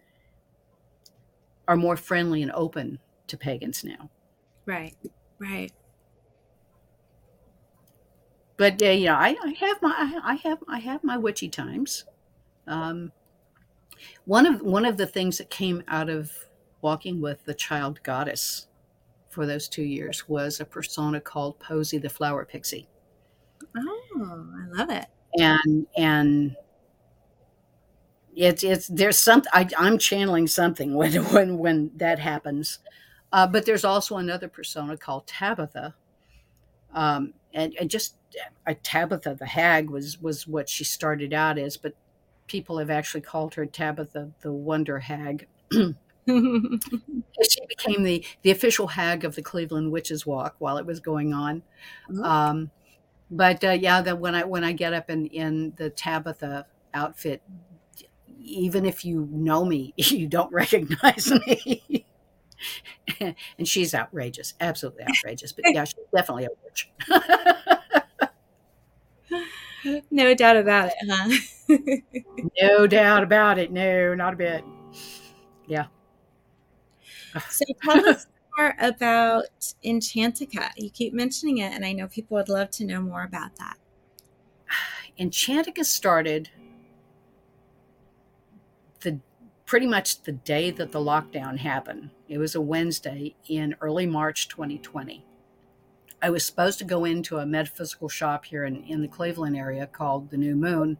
[1.68, 4.10] are more friendly and open to pagans now
[4.66, 4.96] Right.
[5.40, 5.72] Right.
[8.56, 11.48] but yeah, you know, I, I have my I, I have I have my witchy
[11.48, 12.04] times.
[12.66, 13.12] Um,
[14.24, 16.32] one of one of the things that came out of
[16.80, 18.68] walking with the child goddess
[19.30, 22.88] for those two years was a persona called Posie the flower pixie,
[23.76, 25.06] Oh, I love it.
[25.38, 26.56] and and
[28.38, 32.78] it's it's there's some I, I'm channeling something when when when that happens,
[33.32, 35.94] uh, but there's also another persona called Tabitha,
[36.94, 38.16] um, and, and just
[38.66, 41.94] uh, Tabitha the hag was was what she started out as, but
[42.46, 45.48] people have actually called her Tabitha the Wonder Hag.
[45.72, 45.94] she
[47.66, 51.62] became the the official hag of the Cleveland Witches Walk while it was going on.
[52.14, 52.22] Ooh.
[52.22, 52.70] Um,
[53.30, 57.42] but uh, yeah, that when I when I get up in in the Tabitha outfit,
[58.38, 62.06] even if you know me, you don't recognize me.
[63.20, 65.52] and she's outrageous, absolutely outrageous.
[65.52, 66.90] But yeah, she's definitely a witch.
[70.10, 72.48] no doubt about it, huh?
[72.60, 73.70] no doubt about it.
[73.72, 74.64] No, not a bit.
[75.66, 75.86] Yeah.
[77.48, 78.26] so tell us
[78.56, 80.70] more about Enchantica.
[80.76, 83.76] You keep mentioning it, and I know people would love to know more about that.
[85.18, 86.50] Enchantica started
[89.00, 89.20] the
[89.66, 92.10] pretty much the day that the lockdown happened.
[92.28, 95.24] It was a Wednesday in early March 2020.
[96.22, 99.86] I was supposed to go into a metaphysical shop here in, in the Cleveland area
[99.86, 100.98] called the New Moon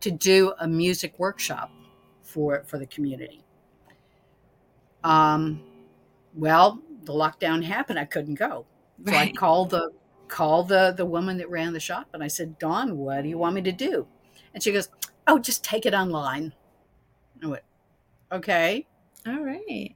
[0.00, 1.70] to do a music workshop
[2.22, 3.44] for for the community.
[5.04, 5.62] Um,
[6.34, 7.98] well, the lockdown happened.
[7.98, 8.66] I couldn't go,
[9.06, 9.30] so right.
[9.30, 9.90] I called the
[10.28, 13.38] called the the woman that ran the shop, and I said, "Dawn, what do you
[13.38, 14.06] want me to do?"
[14.54, 14.88] And she goes,
[15.26, 16.52] "Oh, just take it online."
[17.42, 17.62] I went,
[18.30, 18.86] "Okay."
[19.26, 19.94] All right.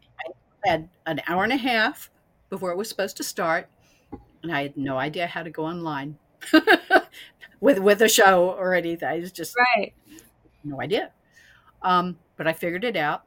[0.65, 2.11] I had an hour and a half
[2.51, 3.69] before it was supposed to start,
[4.43, 6.19] and I had no idea how to go online
[7.61, 9.09] with with a show or anything.
[9.09, 9.93] I was just right.
[10.65, 11.13] No idea.
[11.83, 13.25] Um, but I figured it out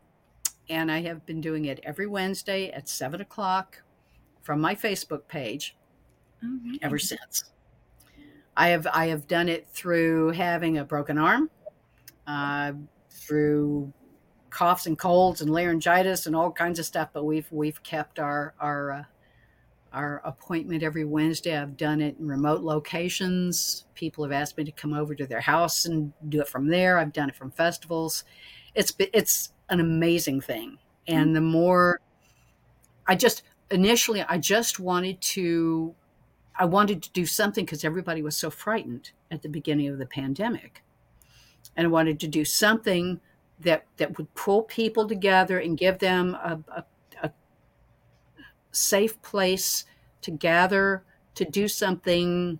[0.70, 3.82] and I have been doing it every Wednesday at seven o'clock
[4.42, 5.76] from my Facebook page
[6.44, 6.80] right.
[6.82, 7.52] ever since.
[8.56, 11.50] I have I have done it through having a broken arm,
[12.28, 12.74] uh,
[13.10, 13.94] through
[14.50, 17.10] coughs and colds and laryngitis and all kinds of stuff.
[17.14, 19.04] But we've we've kept our our uh,
[19.94, 21.58] our appointment every Wednesday.
[21.58, 23.86] I've done it in remote locations.
[23.96, 26.98] People have asked me to come over to their house and do it from there.
[26.98, 28.24] I've done it from festivals.
[28.76, 30.78] It's it's an amazing thing.
[31.08, 32.02] And the more
[33.08, 33.42] I just
[33.72, 35.96] initially, I just wanted to,
[36.58, 40.06] I wanted to do something because everybody was so frightened at the beginning of the
[40.06, 40.84] pandemic.
[41.76, 43.20] And I wanted to do something
[43.62, 46.84] that, that would pull people together and give them a, a,
[47.24, 47.32] a
[48.72, 49.86] safe place
[50.22, 51.04] to gather,
[51.36, 52.60] to do something,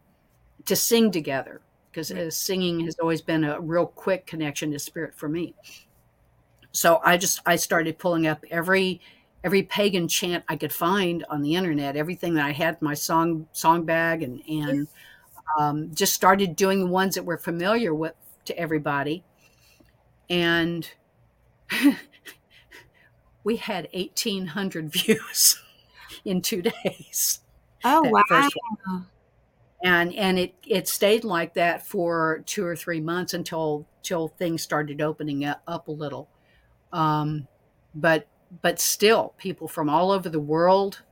[0.66, 1.62] to sing together.
[1.92, 2.32] Because right.
[2.32, 5.56] singing has always been a real quick connection to spirit for me.
[6.72, 9.02] So I just I started pulling up every
[9.44, 12.94] every pagan chant I could find on the internet, everything that I had in my
[12.94, 14.88] song song bag, and and
[15.58, 18.14] um, just started doing the ones that were familiar with
[18.46, 19.24] to everybody.
[20.30, 20.90] And
[23.44, 25.62] we had eighteen hundred views
[26.26, 27.42] in two days.
[27.84, 28.50] Oh wow!
[29.84, 34.62] And and it it stayed like that for two or three months until till things
[34.62, 36.30] started opening up, up a little.
[36.92, 37.48] Um,
[37.96, 38.28] but
[38.62, 41.04] but still, people from all over the world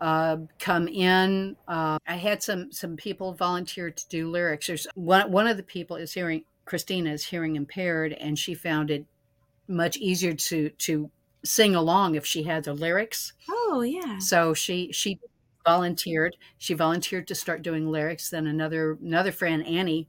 [0.00, 1.56] uh, come in.
[1.66, 4.66] Uh, I had some some people volunteer to do lyrics.
[4.66, 8.90] There's one one of the people is hearing Christina is hearing impaired, and she found
[8.90, 9.06] it
[9.68, 11.10] much easier to to
[11.44, 13.32] sing along if she had the lyrics.
[13.48, 14.18] Oh yeah.
[14.18, 15.20] So she she
[15.64, 16.36] volunteered.
[16.58, 18.30] She volunteered to start doing lyrics.
[18.30, 20.08] Then another another friend Annie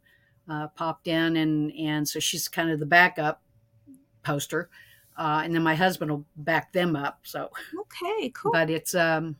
[0.49, 3.41] uh, popped in, and and so she's kind of the backup
[4.23, 4.69] poster
[5.17, 7.19] uh, and then my husband will back them up.
[7.23, 7.49] So
[7.79, 8.51] okay, cool.
[8.51, 9.37] But it's um,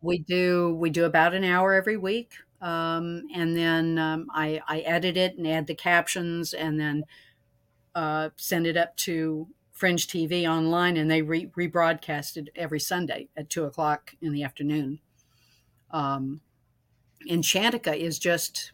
[0.00, 4.80] we do we do about an hour every week, um, and then um, I I
[4.80, 7.04] edit it and add the captions, and then
[7.94, 13.28] uh, send it up to Fringe TV online, and they re- rebroadcast it every Sunday
[13.36, 15.00] at two o'clock in the afternoon.
[15.90, 16.40] Um,
[17.28, 18.72] Enchantica is just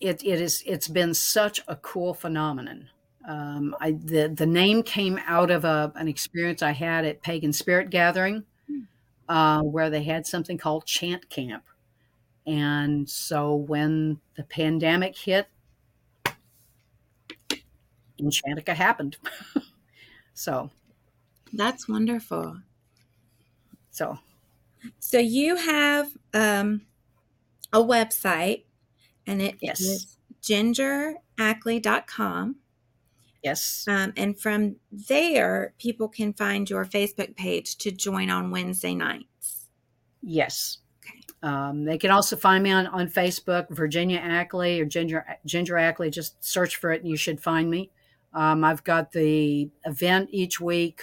[0.00, 2.88] it it is it's been such a cool phenomenon
[3.26, 7.52] um, I, the the name came out of a, an experience I had at Pagan
[7.52, 8.80] Spirit Gathering, hmm.
[9.28, 11.64] uh, where they had something called Chant Camp,
[12.46, 15.48] and so when the pandemic hit,
[18.20, 19.16] Enchantica happened.
[20.34, 20.70] so
[21.52, 22.58] that's wonderful.
[23.90, 24.18] So,
[25.00, 26.82] so you have um,
[27.72, 28.62] a website,
[29.26, 29.80] and it yes.
[29.80, 32.56] is gingerackley.com.
[33.42, 33.84] Yes.
[33.88, 39.68] Um, and from there, people can find your Facebook page to join on Wednesday nights.
[40.20, 40.78] Yes.
[41.42, 46.10] Um, they can also find me on, on Facebook, Virginia Ackley or Ginger, Ginger Ackley.
[46.10, 47.90] Just search for it and you should find me.
[48.32, 51.00] Um, I've got the event each week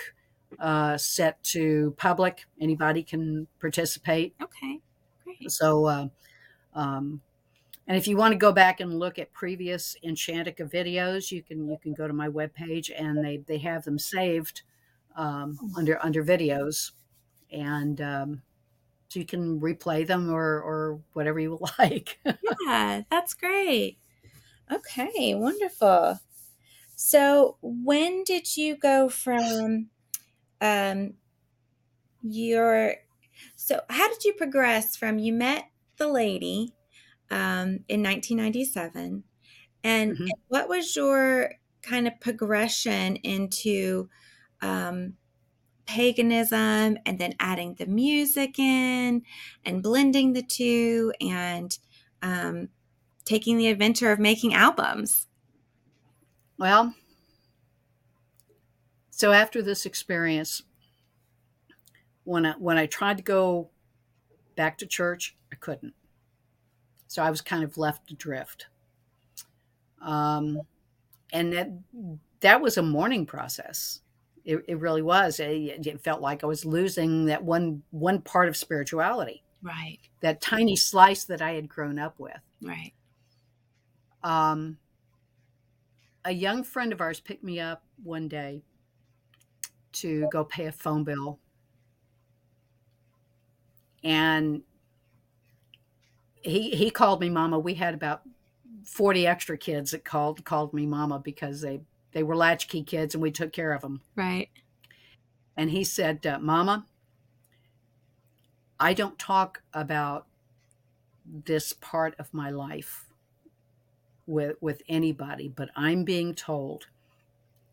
[0.59, 2.45] uh, set to public.
[2.59, 4.35] Anybody can participate.
[4.41, 4.79] Okay,
[5.23, 5.51] great.
[5.51, 6.07] So, uh,
[6.75, 7.21] um,
[7.87, 11.67] and if you want to go back and look at previous Enchantica videos, you can
[11.67, 14.61] you can go to my webpage and they they have them saved
[15.15, 16.91] um, under under videos,
[17.51, 18.41] and um,
[19.13, 22.19] so you can replay them or or whatever you like.
[22.41, 23.99] yeah, that's great.
[24.71, 26.19] Okay, wonderful.
[26.95, 29.91] So, when did you go from
[30.61, 31.15] um,
[32.21, 32.95] your
[33.55, 36.73] so how did you progress from you met the lady
[37.31, 39.25] um, in 1997
[39.83, 40.23] and, Mhm.
[40.27, 44.09] and what was your kind of progression into
[44.61, 45.17] um,
[45.85, 49.23] paganism and then adding the music in
[49.65, 51.77] and blending the two and
[52.21, 52.69] um,
[53.25, 55.27] taking the adventure of making albums
[56.57, 56.95] Well,
[59.09, 60.63] so after this experience,
[62.23, 63.69] when I when I tried to go
[64.55, 65.93] back to church, I couldn't.
[67.07, 68.67] So I was kind of left adrift.
[70.01, 70.61] Um,
[71.33, 71.69] and that
[72.41, 74.01] that was a mourning process.
[74.45, 75.39] It, it really was.
[75.39, 80.41] It, it felt like I was losing that one one part of spirituality, right that
[80.41, 82.39] tiny slice that I had grown up with.
[82.61, 82.93] right
[84.23, 84.77] Um,
[86.25, 88.63] a young friend of ours picked me up one day
[89.93, 91.39] to go pay a phone bill.
[94.03, 94.63] And
[96.41, 97.59] he he called me mama.
[97.59, 98.23] We had about
[98.85, 101.81] 40 extra kids that called called me mama because they
[102.13, 104.01] they were latchkey kids and we took care of them.
[104.15, 104.49] right
[105.55, 106.87] And he said, uh, "Mama,
[108.79, 110.27] I don't talk about
[111.25, 113.05] this part of my life
[114.25, 116.87] with with anybody, but I'm being told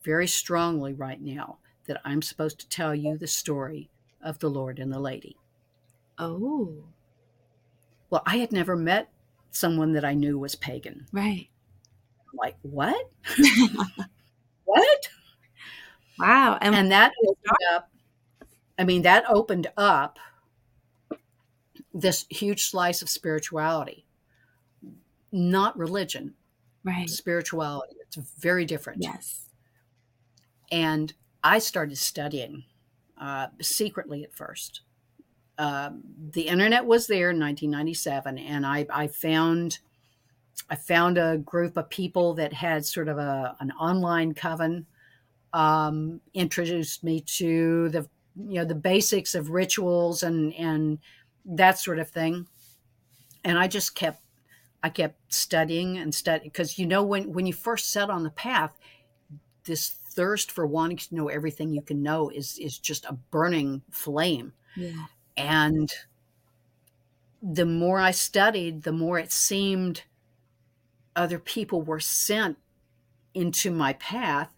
[0.02, 3.90] very strongly right now that I'm supposed to tell you the story
[4.22, 5.36] of the Lord and the lady."
[6.18, 6.84] oh
[8.10, 9.10] Well, I had never met
[9.50, 11.06] someone that I knew was pagan.
[11.12, 11.48] right
[12.32, 13.10] I'm like, what?
[14.70, 15.08] what?
[16.18, 17.90] wow and, And that opened up,
[18.78, 20.18] I mean, that opened up
[21.92, 24.06] this huge slice of spirituality,
[25.32, 26.34] not religion,
[26.84, 27.96] right spirituality.
[28.00, 29.02] It's very different.
[29.02, 29.46] yes
[30.70, 31.12] And
[31.42, 32.64] I started studying
[33.20, 34.82] uh, secretly at first.
[35.58, 36.02] Um,
[36.32, 39.80] the internet was there in 1997, and I, I found
[40.68, 44.86] I found a group of people that had sort of a an online coven.
[45.52, 50.98] Um, introduced me to the you know the basics of rituals and and
[51.44, 52.46] that sort of thing,
[53.42, 54.22] and I just kept
[54.82, 58.30] I kept studying and studying because you know when when you first set on the
[58.30, 58.78] path,
[59.64, 63.82] this thirst for wanting to know everything you can know is is just a burning
[63.90, 65.06] flame yeah
[65.36, 65.90] and
[67.42, 70.02] the more I studied, the more it seemed
[71.16, 72.56] other people were sent
[73.34, 74.54] into my path.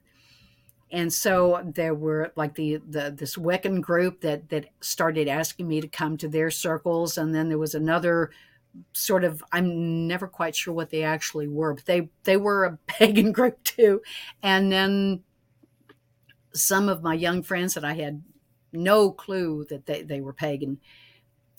[0.91, 5.81] And so there were like the, the this Wiccan group that that started asking me
[5.81, 8.31] to come to their circles, and then there was another
[8.93, 12.79] sort of I'm never quite sure what they actually were, but they they were a
[12.87, 14.03] pagan group too.
[14.43, 15.23] And then
[16.53, 18.23] some of my young friends that I had
[18.73, 20.79] no clue that they, they were pagan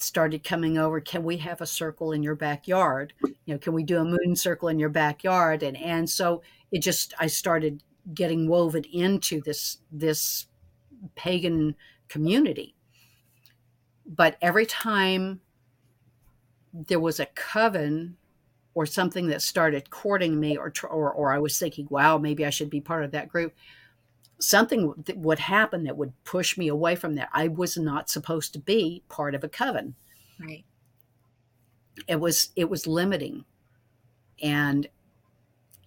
[0.03, 3.13] started coming over can we have a circle in your backyard?
[3.45, 5.63] You know can we do a moon circle in your backyard?
[5.63, 6.41] And and so
[6.71, 7.83] it just i started
[8.13, 10.47] getting woven into this this
[11.15, 11.75] pagan
[12.07, 12.75] community.
[14.05, 15.41] But every time
[16.73, 18.17] there was a coven
[18.73, 22.49] or something that started courting me or or, or i was thinking wow maybe i
[22.49, 23.53] should be part of that group
[24.45, 27.29] something that would happen that would push me away from that.
[27.33, 29.95] I was not supposed to be part of a coven.
[30.39, 30.63] right
[32.07, 33.45] It was it was limiting.
[34.41, 34.87] And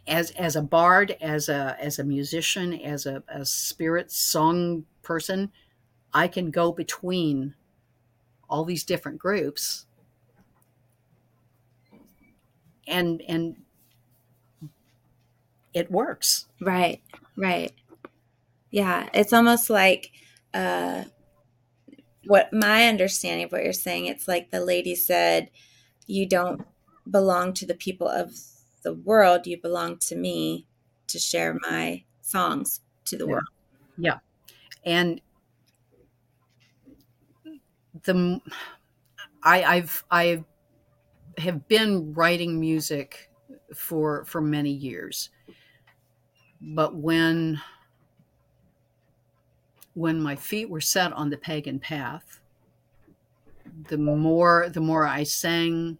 [0.07, 5.53] as as a bard, as a as a musician, as a, a spirit song person,
[6.15, 7.55] I can go between
[8.49, 9.87] all these different groups
[12.87, 13.57] and and
[15.75, 16.47] it works.
[16.61, 17.03] right
[17.37, 17.73] right
[18.77, 20.13] yeah it's almost like
[20.55, 21.05] uh
[22.27, 25.51] what my understanding of what you're saying it's like the lady said
[26.07, 26.63] you don't
[27.11, 28.33] belong to the people of
[28.83, 30.67] the world you belong to me
[31.09, 33.29] to share my songs to the Yeah.
[33.29, 33.45] world.
[33.97, 34.19] Yeah,
[34.85, 35.21] and
[38.05, 38.41] the
[39.43, 40.45] I, I've I
[41.39, 43.31] have been writing music
[43.75, 45.31] for for many years,
[46.61, 47.61] but when
[49.97, 52.41] when my feet were set on the pagan path,
[53.89, 55.99] the more the more I sang,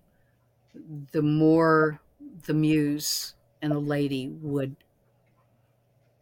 [1.13, 2.01] the more
[2.47, 4.77] the muse and the lady would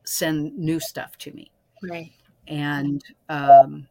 [0.04, 1.50] send new stuff to me
[1.82, 2.12] right
[2.46, 3.86] and um,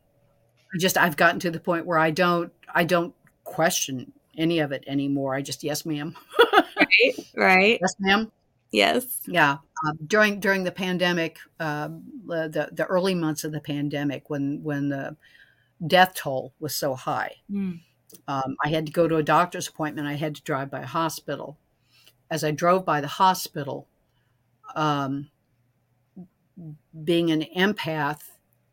[0.80, 4.84] just I've gotten to the point where I don't I don't question any of it
[4.88, 5.36] anymore.
[5.36, 6.16] I just yes, ma'am.
[6.78, 7.16] right.
[7.36, 7.80] Right.
[7.82, 8.32] Yes, ma'am.
[8.72, 9.22] Yes.
[9.28, 9.58] Yeah.
[9.86, 11.90] Uh, during during the pandemic, uh,
[12.28, 15.16] the the early months of the pandemic, when when the
[15.86, 17.80] death toll was so high, mm.
[18.28, 20.08] um, I had to go to a doctor's appointment.
[20.08, 21.58] I had to drive by a hospital.
[22.32, 23.88] As I drove by the hospital,
[24.76, 25.30] um,
[27.04, 28.22] being an empath,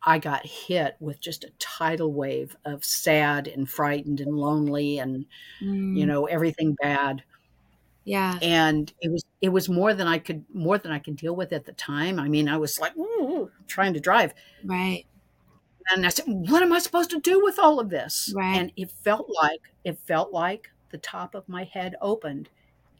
[0.03, 5.25] I got hit with just a tidal wave of sad and frightened and lonely and
[5.61, 5.97] mm.
[5.97, 7.23] you know everything bad.
[8.03, 8.39] Yeah.
[8.41, 11.53] And it was it was more than I could more than I could deal with
[11.53, 12.19] at the time.
[12.19, 12.93] I mean, I was like
[13.67, 14.33] trying to drive.
[14.63, 15.05] Right.
[15.91, 18.57] And I said, "What am I supposed to do with all of this?" Right.
[18.57, 22.49] And it felt like it felt like the top of my head opened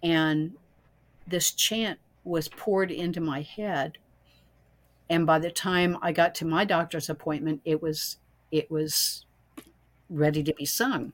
[0.03, 0.53] and
[1.27, 3.97] this chant was poured into my head
[5.09, 8.17] and by the time I got to my doctor's appointment, it was
[8.51, 9.25] it was
[10.09, 11.13] ready to be sung.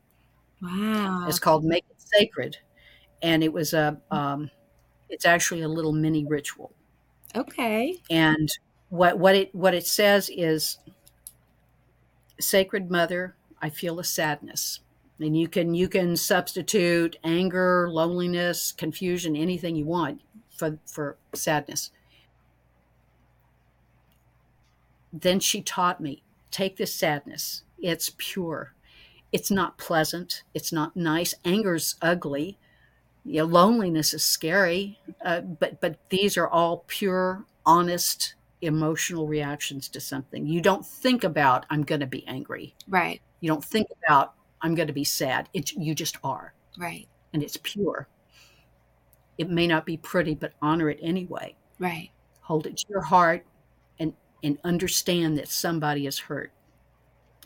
[0.61, 1.25] Wow!
[1.27, 2.57] It's called "Make It Sacred,"
[3.21, 4.49] and it was a um,
[5.09, 6.71] it's actually a little mini ritual.
[7.35, 7.97] Okay.
[8.09, 8.49] And
[8.89, 10.77] what what it what it says is,
[12.39, 14.79] "Sacred Mother, I feel a sadness."
[15.19, 21.91] And you can you can substitute anger, loneliness, confusion, anything you want for for sadness.
[25.21, 27.63] then she taught me take this sadness.
[27.79, 28.73] It's pure.
[29.31, 30.43] It's not pleasant.
[30.53, 31.33] It's not nice.
[31.43, 32.57] Anger's ugly.
[33.27, 34.99] You know, loneliness is scary.
[35.23, 40.47] Uh, but but these are all pure, honest, emotional reactions to something.
[40.47, 42.73] You don't think about I'm going to be angry.
[42.87, 43.21] Right.
[43.41, 45.49] You don't think about I'm going to be sad.
[45.53, 46.53] It you just are.
[46.77, 47.07] Right.
[47.33, 48.07] And it's pure.
[49.37, 51.55] It may not be pretty, but honor it anyway.
[51.79, 52.09] Right.
[52.41, 53.45] Hold it to your heart
[53.99, 56.51] and and understand that somebody is hurt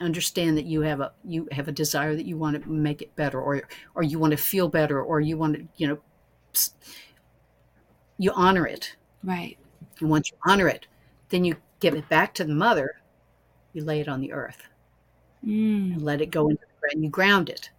[0.01, 3.15] understand that you have a you have a desire that you want to make it
[3.15, 3.61] better or
[3.95, 5.99] or you want to feel better or you want to you know
[8.17, 8.95] you honor it.
[9.23, 9.57] Right.
[9.99, 10.87] And once you honor it
[11.29, 13.01] then you give it back to the mother
[13.73, 14.67] you lay it on the earth.
[15.45, 15.93] Mm.
[15.93, 17.69] and let it go into the ground you ground it.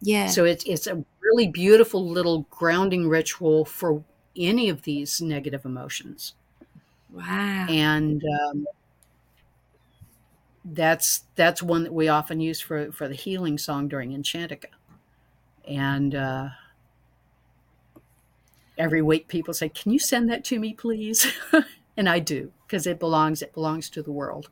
[0.00, 0.28] Yeah.
[0.28, 4.02] So it's it's a really beautiful little grounding ritual for
[4.36, 6.34] any of these negative emotions.
[7.12, 7.66] Wow.
[7.68, 8.66] And um,
[10.64, 14.68] that's that's one that we often use for for the healing song during Enchantica.
[15.66, 16.48] And uh,
[18.76, 21.26] every week people say, "Can you send that to me, please?"
[21.96, 24.50] and I do because it belongs it belongs to the world.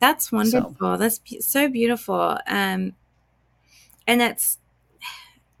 [0.00, 0.76] That's wonderful.
[0.78, 0.96] So.
[0.96, 2.38] That's so beautiful.
[2.46, 2.94] Um,
[4.06, 4.58] and that's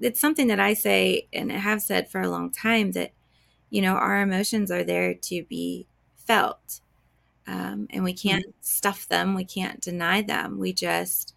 [0.00, 3.12] it's something that I say and I have said for a long time that
[3.70, 6.80] you know our emotions are there to be felt.
[7.46, 8.58] Um, and we can't mm-hmm.
[8.60, 10.58] stuff them, we can't deny them.
[10.58, 11.34] We just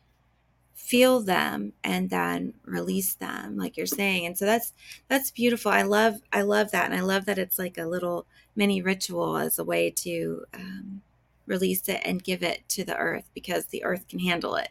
[0.73, 4.71] feel them and then release them like you're saying and so that's
[5.09, 8.25] that's beautiful i love i love that and i love that it's like a little
[8.55, 11.01] mini ritual as a way to um,
[11.45, 14.69] release it and give it to the earth because the earth can handle it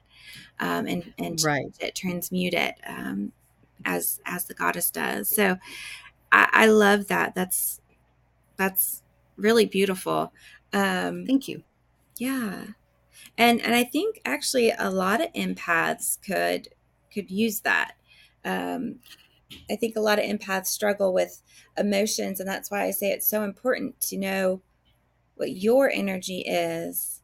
[0.58, 1.76] um, and and right.
[1.80, 3.30] it transmute it um,
[3.84, 5.58] as as the goddess does so
[6.32, 7.82] I, I love that that's
[8.56, 9.02] that's
[9.36, 10.32] really beautiful.
[10.76, 11.62] Um, Thank you.
[12.18, 12.64] Yeah,
[13.38, 16.68] and and I think actually a lot of empaths could
[17.12, 17.92] could use that.
[18.44, 18.96] Um,
[19.70, 21.42] I think a lot of empaths struggle with
[21.78, 24.60] emotions, and that's why I say it's so important to know
[25.36, 27.22] what your energy is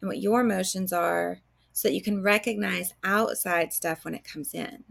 [0.00, 1.40] and what your emotions are
[1.72, 4.84] so that you can recognize outside stuff when it comes in.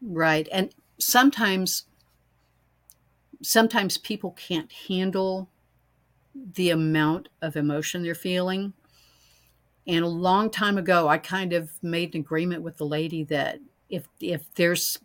[0.00, 0.48] Right.
[0.50, 1.84] And sometimes
[3.42, 5.50] sometimes people can't handle
[6.34, 8.72] the amount of emotion they're feeling.
[9.86, 13.58] And a long time ago, I kind of made an agreement with the lady that
[13.88, 14.98] if if there's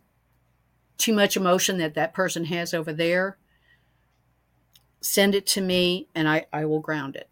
[0.96, 3.36] too much emotion that that person has over there,
[5.02, 7.28] send it to me, and I I will ground it.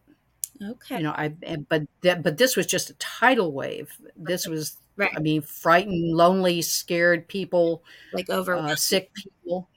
[0.63, 0.97] Okay.
[0.99, 1.29] You know, I
[1.69, 3.97] but that but this was just a tidal wave.
[4.17, 5.13] This was right.
[5.17, 7.83] I mean, frightened, lonely, scared people,
[8.13, 9.69] like over uh, sick people,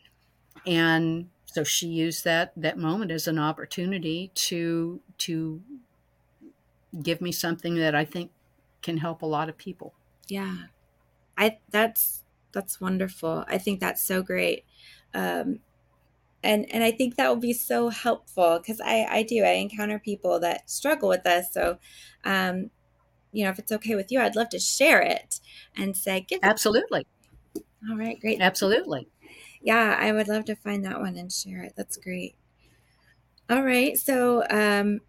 [0.66, 5.62] and so she used that that moment as an opportunity to to
[7.04, 8.32] give me something that I think
[8.82, 9.94] can help a lot of people.
[10.28, 10.56] Yeah.
[11.38, 12.24] I that's
[12.54, 13.44] that's wonderful.
[13.50, 14.64] I think that's so great.
[15.14, 15.60] Um
[16.42, 20.00] and and I think that will be so helpful because I I do I encounter
[20.00, 21.52] people that struggle with this.
[21.52, 21.80] So,
[22.24, 22.72] um,
[23.34, 25.42] you know, if it's okay with you, I'd love to share it
[25.76, 27.06] and say, give absolutely.
[27.90, 28.40] All right, great.
[28.40, 29.11] Absolutely
[29.62, 31.74] yeah, I would love to find that one and share it.
[31.76, 32.36] That's great.
[33.50, 33.98] All right.
[33.98, 35.02] So, um,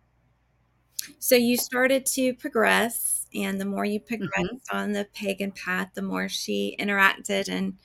[1.19, 5.91] So you started to progress, and the more you progressed hmm on the pagan path,
[5.95, 7.79] the more she interacted and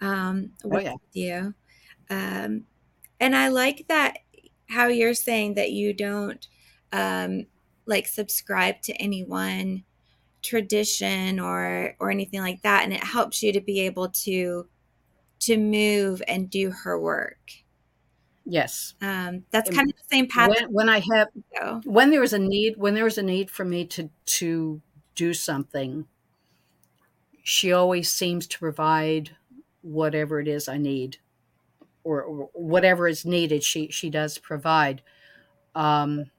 [0.00, 0.96] um, Oh worked yeah.
[1.02, 1.54] with you.
[2.10, 2.66] Um,
[3.20, 4.18] and I like that
[4.70, 6.46] how you're saying that you don't
[6.92, 7.46] um,
[7.86, 9.84] like subscribe to any one
[10.42, 14.68] tradition or or anything like that, and it helps you to be able to
[15.40, 17.52] to move and do her work.
[18.44, 18.94] Yes.
[19.00, 20.50] Um, that's And kind of the same path.
[20.50, 21.28] when when I have
[21.60, 21.84] Though.
[21.84, 24.82] when there is a need when there is a need for me to to
[25.14, 26.08] do something,
[27.42, 29.36] she always seems to provide
[29.82, 31.18] whatever it is I need
[32.04, 33.64] or, or whatever is needed.
[33.64, 35.02] She she does provide.
[35.74, 36.30] Um,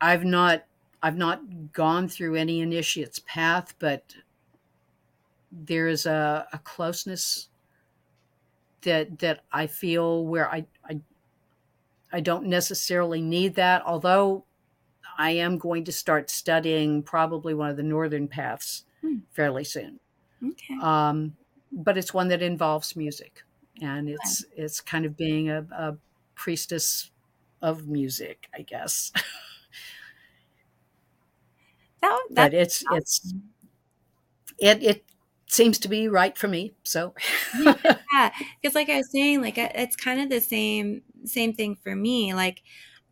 [0.00, 0.66] I've not
[1.02, 4.14] I've not gone through any initiate's path, but
[5.54, 7.48] there is a, a closeness
[8.82, 11.00] that that I feel where I, I
[12.12, 14.46] I don't necessarily need that, although
[15.18, 20.00] I am going to start studying probably one of the northern paths Hmm, fairly soon.
[20.42, 20.80] okay.
[20.82, 21.36] Um,
[21.72, 23.42] but it's one that involves music,
[23.80, 24.14] and Yeah.
[24.14, 25.98] it's it's kind of being a, a
[26.36, 27.12] priestess
[27.62, 29.12] of music, I guess.
[32.00, 33.34] That but that's it's it's
[34.58, 35.04] it it
[35.46, 36.74] seems to be right for me.
[36.82, 37.14] So
[37.58, 38.32] Yeah,
[38.62, 42.34] because like I was saying, like it's kind of the same same thing for me.
[42.34, 42.62] Like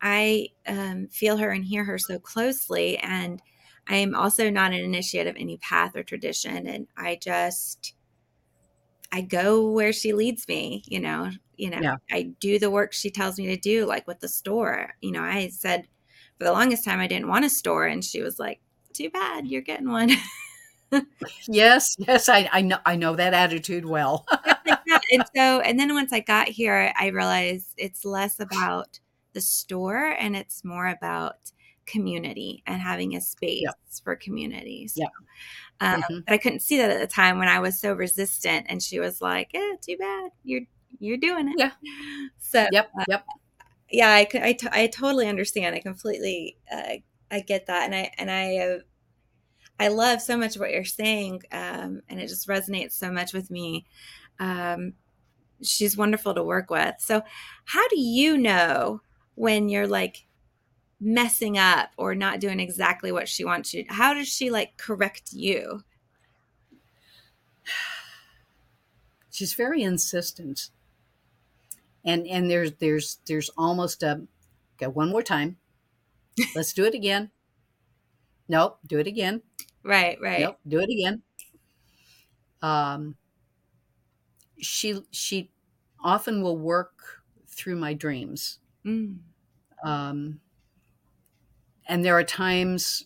[0.01, 3.41] I um, feel her and hear her so closely, and
[3.87, 7.93] I am also not an initiate of any path or tradition, and I just
[9.11, 10.83] I go where she leads me.
[10.87, 14.07] You know, you know, yeah, I do the work she tells me to do, like
[14.07, 14.93] with the store.
[15.01, 15.87] You know, I said
[16.37, 18.59] for the longest time I didn't want a store, and she was like,
[18.93, 20.09] "Too bad, you're getting one."
[21.47, 24.25] yes, yes, I I know I know that attitude well.
[24.65, 25.01] Like that.
[25.11, 28.99] And so, and then once I got here, I realized it's less about
[29.33, 31.35] the store and it's more about
[31.85, 34.87] community and having a space yep, for community.
[34.87, 35.11] So, yep.
[35.81, 38.67] um, hmm but I couldn't see that at the time when I was so resistant.
[38.69, 40.31] And she was like, "Yeah, too bad.
[40.43, 40.61] You're
[40.99, 41.71] you're doing it." Yeah,
[42.39, 43.25] So, yep, uh, yep.
[43.91, 45.75] yeah, I, I, t- I totally understand.
[45.75, 46.95] I completely uh,
[47.31, 48.79] I get that, and I and I uh,
[49.83, 53.51] I love so much what you're saying, um, and it just resonates so much with
[53.51, 53.85] me.
[54.39, 54.93] Um,
[55.61, 56.95] she's wonderful to work with.
[56.99, 57.21] So,
[57.65, 59.01] how do you know
[59.35, 60.25] when you're like
[61.01, 63.83] messing up or not doing exactly what she wants you?
[63.89, 65.81] How does she like correct you?
[69.31, 70.69] She's very insistent,
[72.05, 74.21] and and there's there's there's almost a
[74.77, 75.57] okay one more time.
[76.55, 77.31] Let's do it again.
[78.47, 79.41] Nope, do it again.
[79.83, 80.39] Right, right.
[80.41, 81.21] Nope, do it again.
[82.61, 83.15] Um,
[84.59, 85.49] she she
[86.03, 89.19] often will work through my dreams, Mm,
[89.83, 90.41] um,
[91.87, 93.05] and there are times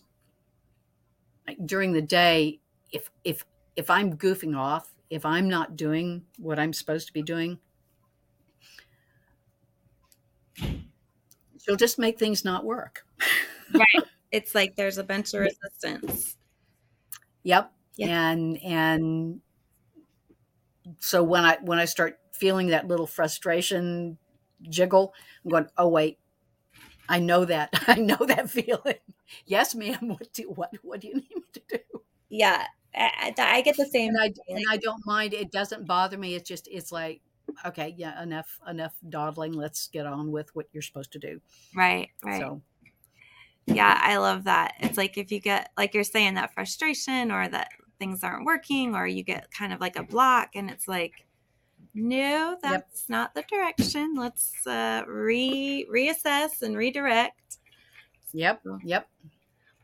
[1.46, 2.60] like, during the day
[2.92, 3.44] if if
[3.76, 7.58] if I'm goofing off, if I'm not doing what I'm supposed to be doing,
[11.60, 13.04] she'll just make things not work.
[13.74, 14.04] right.
[14.32, 16.37] It's like there's a bunch of resistance.
[17.48, 17.72] Yep.
[17.96, 18.30] Yeah.
[18.30, 19.40] And and
[21.00, 24.18] so when I when I start feeling that little frustration
[24.68, 26.18] jiggle, I'm going, oh wait,
[27.08, 27.70] I know that.
[27.88, 28.96] I know that feeling.
[29.46, 29.98] Yes, ma'am.
[30.18, 32.02] What do what what do you need me to do?
[32.30, 32.64] Yeah.
[32.94, 34.64] I, I I get the same And I and.
[34.70, 35.34] I don't mind.
[35.34, 36.34] It doesn't bother me.
[36.34, 37.20] It's just it's like,
[37.66, 39.52] okay, yeah, enough enough dawdling.
[39.52, 41.40] Let's get on with what you're supposed to do.
[41.74, 42.40] Right, right.
[42.40, 42.62] So
[43.68, 44.74] Yeah, I love that.
[44.80, 48.94] It's like if you get, like you're saying, that frustration or that things aren't working
[48.94, 51.26] or you get kind of like a block and it's like,
[51.94, 54.14] no, yep, that's not the direction.
[54.16, 57.58] Let's uh, re reassess and redirect.
[58.32, 59.08] yep, yep.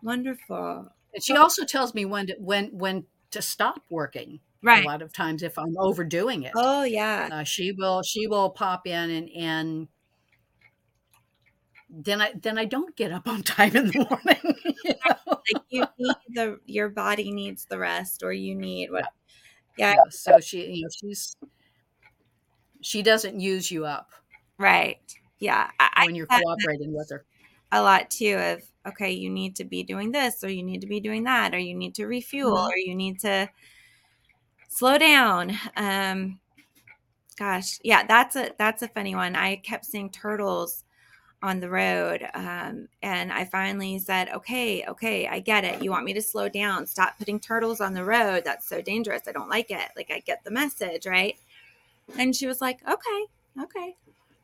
[0.03, 0.89] wonderful.
[1.13, 4.41] And she also tells me when to when when to stop working.
[4.63, 4.85] Right.
[4.85, 7.29] A lot of times, if I'm overdoing it, Oh, yeah.
[7.31, 9.89] uh, she will she will pop in and and
[12.03, 14.57] then I then I don't get up on time in the morning.
[14.85, 15.17] you know?
[15.27, 19.05] Like you need the, your body needs the rest or you need what,
[19.77, 20.05] yeah, Yeah.
[20.11, 21.37] So she you know she's
[22.81, 24.11] she doesn't use you up
[24.59, 24.99] right.
[25.39, 25.71] Yeah.
[25.79, 27.25] I, I when you're that cooperating with her.
[27.73, 30.87] a lot too of, okay, you need to be doing this or you need to
[30.87, 33.49] be doing that or you need to refuel hmm or you need to
[34.69, 35.53] slow down.
[35.77, 36.41] Um,
[37.39, 39.37] gosh, yeah, that's a that's a funny one.
[39.37, 40.84] I kept seeing turtles
[41.45, 45.83] on the road, um, and I finally said, "Okay, okay, I get it.
[45.83, 46.87] You want me to slow down?
[46.87, 48.43] Stop putting turtles on the road.
[48.45, 49.23] That's so dangerous.
[49.29, 49.91] I don't like it.
[49.97, 51.37] Like I get the message, right?"
[52.19, 53.27] And she was like, "Okay,
[53.63, 53.97] okay."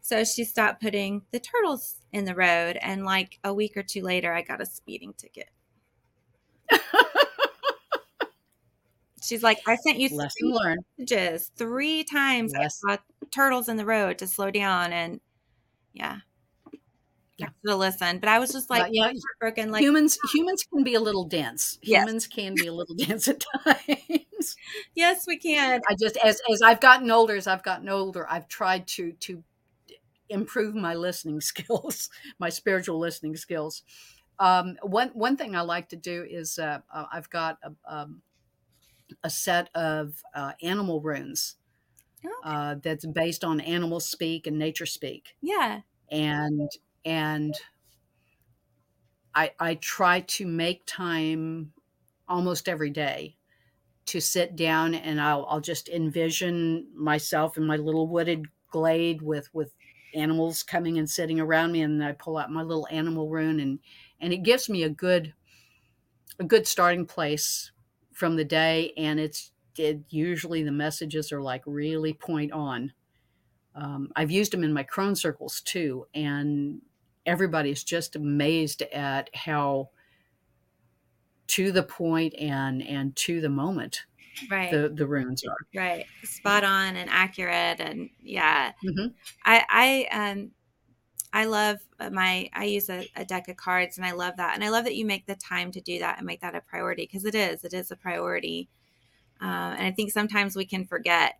[0.02, 2.78] So she stopped putting the turtles in the road.
[2.82, 5.48] And like a week or two later, I got a speeding ticket.
[9.22, 10.28] She's like, I sent you three
[10.98, 12.52] messages three times.
[12.54, 12.80] Yes.
[12.88, 14.92] I saw turtles in the road to slow down.
[14.92, 15.20] And
[15.92, 16.18] yeah.
[17.40, 17.48] Yeah.
[17.70, 18.20] Have listened.
[18.20, 19.70] But I was just like, yeah, heartbroken.
[19.70, 21.78] Like, humans humans can be a little dense.
[21.82, 22.02] Yes.
[22.02, 24.56] Humans can be a little dense at times.
[24.94, 25.80] yes, we can.
[25.88, 29.42] I just as as I've gotten older, as I've gotten older, I've tried to to
[30.28, 33.82] improve my listening skills, my spiritual listening skills.
[34.38, 38.22] Um, one one thing I like to do is uh, uh, I've got a, um,
[39.22, 41.56] a set of uh, animal runes
[42.24, 45.80] Oh, uh, that's based on animal speak and nature speak, yeah.
[46.10, 46.70] and
[47.04, 47.54] and
[49.34, 51.72] I I try to make time
[52.28, 53.36] almost every day
[54.06, 59.52] to sit down and I'll I'll just envision myself in my little wooded glade with
[59.54, 59.74] with
[60.14, 63.80] animals coming and sitting around me and I pull out my little animal rune and
[64.20, 65.34] and it gives me a good
[66.38, 67.72] a good starting place
[68.12, 72.92] from the day and it's it usually the messages are like really point on.
[73.74, 76.82] Um, I've used them in my crone circles too and
[77.26, 79.90] everybody's just amazed at how
[81.48, 84.04] to the point and and to the moment
[84.48, 84.70] Right.
[84.70, 86.06] the the runes are right.
[86.22, 87.80] Spot on and accurate.
[87.80, 88.72] And yeah.
[88.84, 89.12] Mhm.
[89.44, 90.52] I, I, um,
[91.32, 91.78] I love
[92.10, 94.54] my, I use a, a deck of cards and I love that.
[94.54, 96.60] And I love that you make the time to do that and make that a
[96.60, 98.68] priority because it is, it is a priority.
[99.40, 101.38] Um, and I think sometimes we can forget.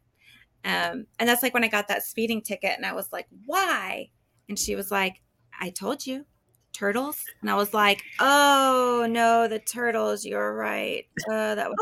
[0.64, 4.11] Um, and that's like when I got that speeding ticket and I was like, why?
[4.49, 5.22] And she was like,
[5.61, 6.25] I told you,
[6.73, 7.25] turtles.
[7.41, 10.25] And I was like, oh no, the turtles.
[10.25, 11.07] You're right.
[11.31, 11.77] Uh, that was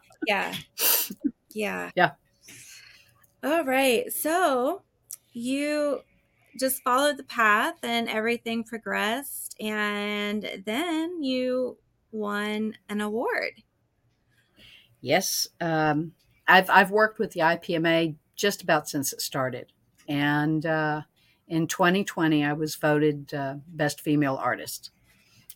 [0.26, 0.54] yeah.
[1.50, 1.90] Yeah.
[1.94, 2.12] Yeah.
[3.42, 4.12] All right.
[4.12, 4.82] So
[5.32, 6.00] you
[6.58, 9.56] just followed the path and everything progressed.
[9.60, 11.78] And then you
[12.12, 13.62] won an award.
[15.00, 16.12] yes um,
[16.46, 19.72] I've I've worked with the IPMA just about since it started
[20.08, 21.02] and uh,
[21.48, 24.90] in 2020 I was voted uh, best female artist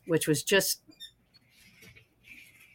[0.06, 0.82] which was just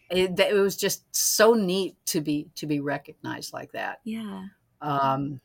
[0.09, 4.45] it, it was just so neat to be to be recognized like that Yeah.
[4.81, 5.39] um,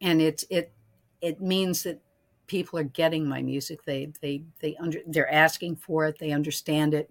[0.00, 0.72] and it's it
[1.20, 2.00] it means that
[2.46, 6.94] people are getting my music they they they under they're asking for it they understand
[6.94, 7.10] it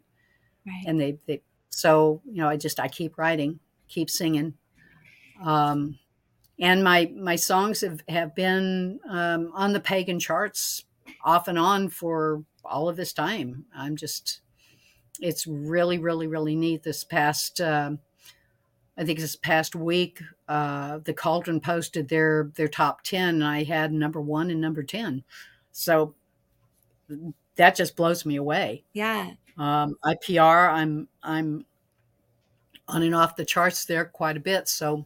[0.67, 0.83] Right.
[0.85, 4.53] and they they so you know i just i keep writing keep singing
[5.43, 5.97] um
[6.61, 10.85] and my my songs have have been um on the pagan charts
[11.25, 13.65] off and on for all of this time.
[13.75, 14.39] I'm just
[15.19, 16.83] it's really really really neat.
[16.83, 17.99] This past um
[18.97, 23.63] i think this past week uh the cauldron posted their their top 10 and i
[23.63, 25.23] had number one and number 10
[25.71, 26.13] so
[27.55, 28.83] that just blows me away.
[28.93, 29.31] Yeah.
[29.57, 31.65] um, IPR, I'm I'm
[32.87, 35.05] on and off the charts there quite a bit, so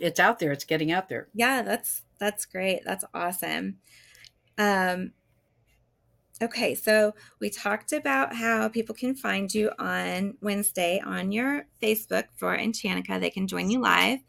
[0.00, 0.52] it's out there.
[0.52, 1.28] It's getting out there.
[1.34, 1.62] Yeah.
[1.62, 2.82] That's, that's great.
[2.84, 3.78] That's awesome.
[4.58, 5.12] Um,
[6.42, 6.74] okay.
[6.74, 12.56] So we talked about how people can find you on Wednesday on your Facebook for
[12.56, 13.18] Enchantica.
[13.20, 14.20] They can join you live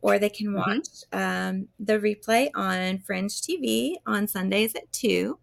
[0.00, 0.56] or they can Mhm.
[0.56, 5.38] watch um, the replay on Fringe TV on Sundays at 2.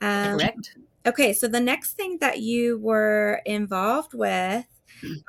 [0.00, 0.76] Um, Correct.
[1.06, 4.66] Okay, so the next thing that you were involved with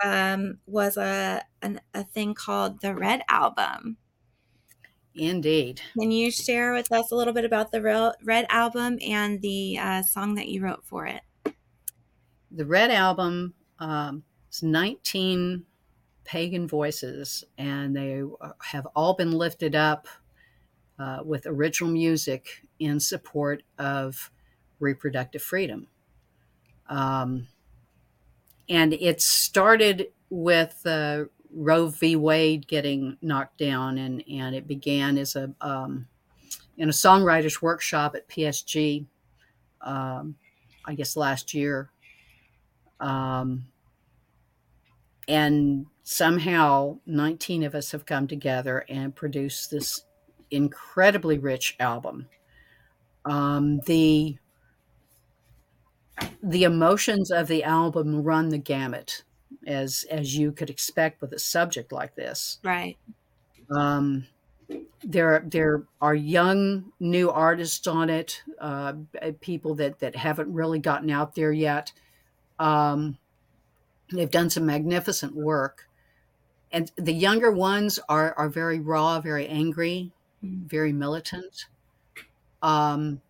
[0.03, 3.97] um, was a an, a thing called the Red Album.
[5.15, 5.81] Indeed.
[5.99, 9.77] Can you share with us a little bit about the Re- Red Album and the
[9.77, 11.21] uh, song that you wrote for it?
[12.51, 15.65] The Red Album um, is 19
[16.23, 20.07] pagan voices, and they uh, have all been lifted up
[20.99, 24.31] uh, with original music in support of
[24.79, 25.87] reproductive freedom.
[26.87, 27.47] Um,
[28.69, 32.15] and it started with uh, Roe v.
[32.15, 36.07] Wade getting knocked down, and, and it began as a um,
[36.77, 39.05] in a songwriters workshop at PSG,
[39.81, 40.35] um,
[40.85, 41.89] I guess last year.
[43.01, 43.65] Um,
[45.27, 50.05] and somehow 19 of us have come together and produced this
[50.51, 52.27] incredibly rich album.
[53.25, 54.37] Um, the
[56.43, 59.23] the emotions of the album run the gamut,
[59.65, 62.59] as as you could expect with a subject like this.
[62.63, 62.97] Right.
[63.75, 64.27] Um,
[65.03, 68.93] there there are young new artists on it, uh,
[69.41, 71.93] people that that haven't really gotten out there yet.
[72.59, 73.17] Um,
[74.11, 75.89] they've done some magnificent work,
[76.71, 80.13] and the younger ones are are very raw, very angry,
[80.43, 80.69] Mm.
[80.69, 81.67] very militant.
[82.61, 83.21] Um,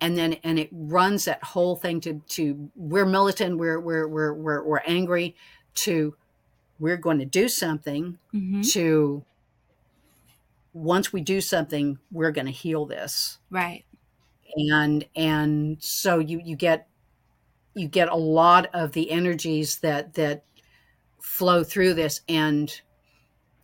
[0.00, 4.34] and then and it runs that whole thing to to we're militant, we're we're we're
[4.34, 5.36] we're, we're angry,
[5.74, 6.14] to
[6.78, 9.24] we're going to do something, hmm to
[10.72, 13.38] once we do something, we're going to heal this.
[13.50, 13.84] Right.
[14.56, 16.88] And and so you you get
[17.74, 20.44] you get a lot of the energies that that
[21.20, 22.80] flow through this and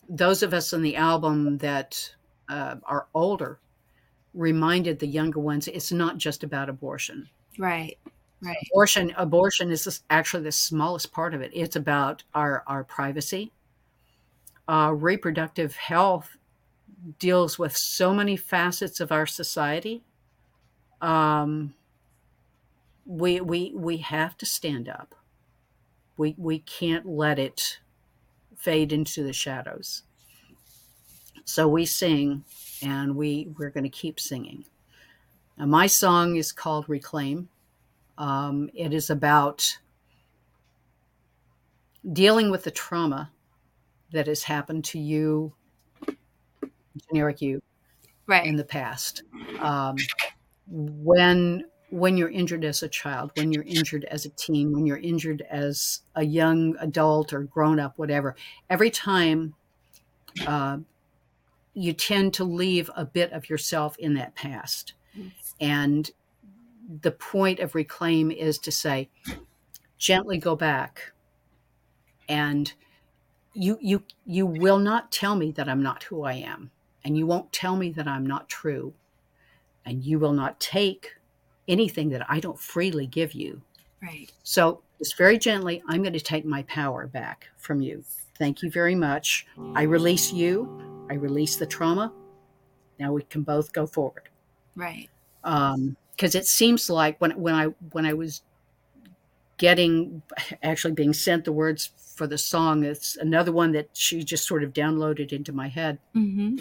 [0.08, 2.14] those of us in the album that
[2.48, 3.60] uh, are older
[4.34, 7.28] reminded the younger ones it's not just about abortion.
[7.58, 7.98] Right.
[8.40, 8.56] Right.
[8.72, 11.52] abortion abortion is actually the smallest part of it.
[11.54, 13.52] It's about our our privacy.
[14.68, 16.36] Uh, reproductive health
[17.18, 20.02] deals with so many facets of our society.
[21.00, 21.74] Um,
[23.06, 25.14] we we we have to stand up.
[26.16, 27.78] We we can't let it
[28.56, 30.02] fade into the shadows.
[31.44, 32.44] So we sing
[32.82, 34.64] and we we're going to keep singing.
[35.58, 37.48] And my song is called reclaim.
[38.18, 39.78] Um, it is about
[42.12, 43.30] dealing with the trauma
[44.12, 45.52] that has happened to you
[47.08, 47.62] generic you
[48.26, 48.46] Right.
[48.46, 49.22] in the past.
[49.60, 49.96] Um,
[50.68, 54.96] when when you're injured as a child when you're injured as a teen when you're
[54.96, 58.34] injured as a young adult or grown up whatever
[58.70, 59.54] every time
[60.46, 60.78] uh,
[61.74, 64.94] you tend to leave a bit of yourself in that past.
[65.14, 65.54] Yes.
[65.60, 66.10] and
[67.02, 69.08] the point of reclaim is to say
[69.98, 71.12] gently go back
[72.28, 72.72] and
[73.54, 76.70] you you you will not tell me that i'm not who i am
[77.04, 78.92] and you won't tell me that i'm not true
[79.84, 81.10] and you will not take
[81.68, 83.60] anything that i don't freely give you.
[84.02, 84.32] Right.
[84.42, 88.02] so just very gently i'm going to take my power back from you.
[88.38, 89.46] Thank you very much.
[89.76, 92.12] I release you i release the trauma.
[92.98, 94.28] Now we can both go forward.
[94.76, 95.08] Right.
[95.44, 98.42] um because it seems like when when i when i was
[99.58, 100.22] getting
[100.62, 104.62] actually being sent the words for the song it's another one that she just sort
[104.62, 105.98] of downloaded into my head.
[106.12, 106.58] Hmm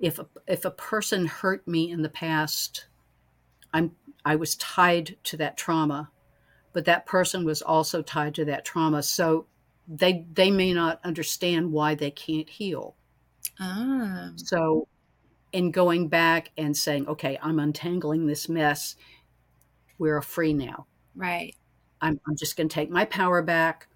[0.00, 2.86] if a, if a person hurt me in the past
[3.72, 3.92] i'm
[4.24, 6.10] i was tied to that trauma
[6.72, 9.46] but that person was also tied to that trauma so
[9.88, 12.94] they they may not understand why they can't heal
[13.60, 14.30] Ah.
[14.36, 14.88] So,
[15.52, 18.96] in going back and saying, okay, I'm untangling this mess,
[19.98, 20.86] we're free now.
[21.14, 21.54] Right.
[22.00, 23.88] I'm, I'm just going to take my power back.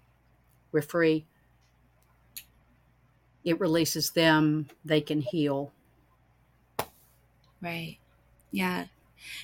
[0.71, 1.25] We're free.
[3.43, 4.67] It releases them.
[4.83, 5.71] They can heal.
[7.61, 7.97] Right.
[8.51, 8.85] Yeah.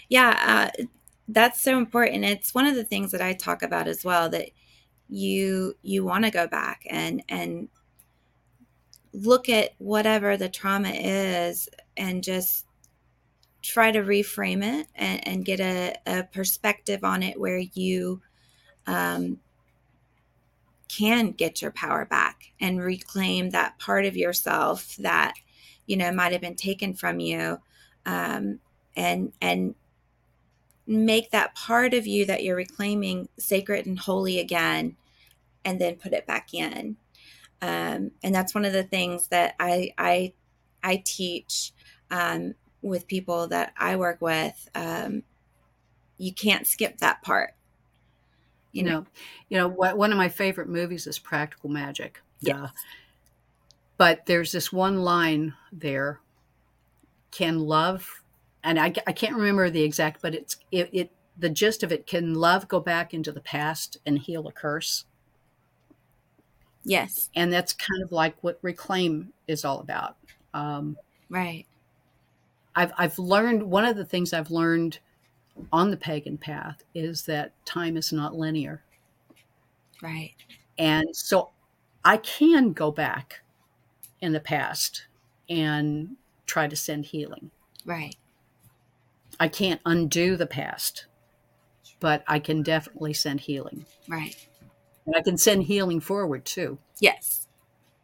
[0.10, 0.70] Yeah.
[0.80, 0.84] Uh,
[1.28, 2.26] that's so important.
[2.26, 4.50] It's one of the things that I talk about as well that
[5.10, 7.68] you you want to go back and and
[9.14, 11.68] look at whatever the trauma is
[11.98, 12.66] and just
[13.62, 18.22] try to reframe it and, and get a, a perspective on it where you
[18.88, 19.40] um,
[20.88, 25.36] can get your power back and reclaim that part of yourself that
[25.86, 27.58] you know might have been taken from you
[28.06, 28.60] um,
[28.96, 29.76] and and
[30.88, 34.96] make that part of you that you're reclaiming sacred and holy again
[35.64, 36.98] and then put it back in
[37.62, 40.34] um, and that's one of the things that i i
[40.84, 41.72] i teach
[42.10, 45.24] um, with people that i work with um,
[46.18, 47.54] you can't skip that part
[48.74, 49.06] You know,
[49.50, 52.22] you know, what, one of my favorite movies is Practical Magic.
[52.40, 52.70] yeah.
[53.98, 56.22] But there's this one line there.
[57.32, 58.21] Can love,
[58.64, 62.06] and I, I can't remember the exact, but it's it, it the gist of it.
[62.06, 65.06] Can love go back into the past and heal a curse?
[66.84, 67.30] yes.
[67.36, 70.18] And that's kind of like what reclaim is all about.
[70.54, 70.98] Um,
[71.30, 71.66] right.
[72.76, 75.00] I've, I've learned one of the things i've learned
[75.74, 78.82] on the pagan path is that time is not linear.
[80.02, 80.34] Right.
[80.78, 81.50] And so
[82.04, 83.42] i can go back
[84.22, 85.06] in the past
[85.50, 87.52] and try to send healing.
[87.86, 88.16] Right
[89.40, 91.06] i can't undo the past
[92.00, 94.48] but i can definitely send healing right
[95.06, 97.48] and i can send healing forward too Yes.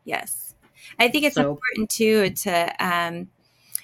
[0.05, 0.55] Yes.
[0.97, 3.30] I think it's So- important too to um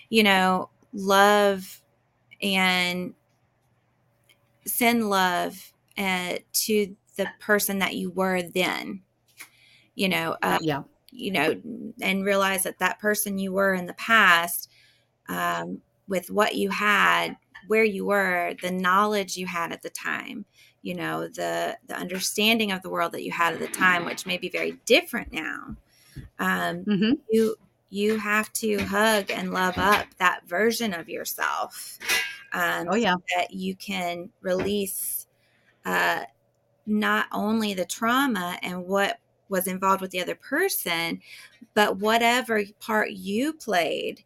[0.10, 1.82] you know, love
[2.42, 3.14] and
[4.66, 9.02] send love uh, to the person that you were then.
[9.96, 11.62] You know, uh, yeah you know,
[12.02, 14.70] and realize that that person you were in the past
[15.30, 15.82] um
[16.14, 17.38] with what you had
[17.68, 20.46] where you were, the knowledge you had at the time,
[20.84, 24.26] you know, the the understanding of the world that you had at the time, which
[24.28, 25.76] may be very different now.
[26.40, 27.20] Um, Mhm.
[27.30, 27.56] you
[27.90, 32.00] you have to hug and love up that version of yourself
[32.54, 33.16] um, Oh yeah.
[33.36, 35.28] that you can release
[35.86, 36.24] uh,
[36.86, 41.22] not only the trauma and what was involved with the other person,
[41.74, 44.24] but whatever part you played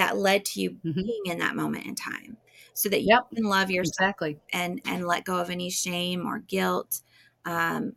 [0.00, 1.10] that led to you Mhm.
[1.22, 2.38] being in that moment in time
[2.74, 3.28] so that you Yep.
[3.36, 4.40] can love yourself Exactly.
[4.52, 7.02] and and let go of any shame or guilt
[7.46, 7.94] um,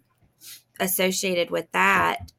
[0.79, 2.31] associated with that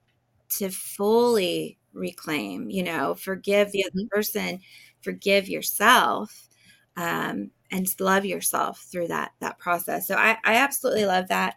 [0.50, 4.10] to fully reclaim you know forgive the other Mhm.
[4.10, 4.60] person
[5.02, 6.48] forgive yourself
[6.96, 11.56] um, and love yourself through that that process so i, I absolutely love that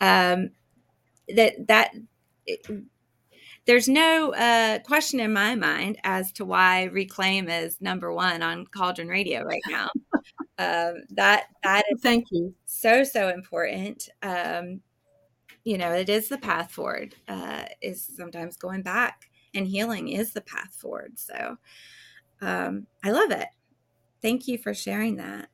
[0.00, 0.50] um,
[1.34, 1.92] that that
[3.66, 8.66] there's no uh, question in my mind as to why reclaim is number one on
[8.66, 9.90] cauldron radio right now.
[10.58, 12.54] Um, that that is Thank you.
[12.64, 14.08] so so important.
[14.22, 14.80] Um
[15.64, 20.32] you know it is the path forward uh is sometimes going back and healing is
[20.32, 21.18] the path forward.
[21.18, 21.56] So
[22.40, 23.48] um i love it.
[24.22, 25.48] Thank you for sharing that.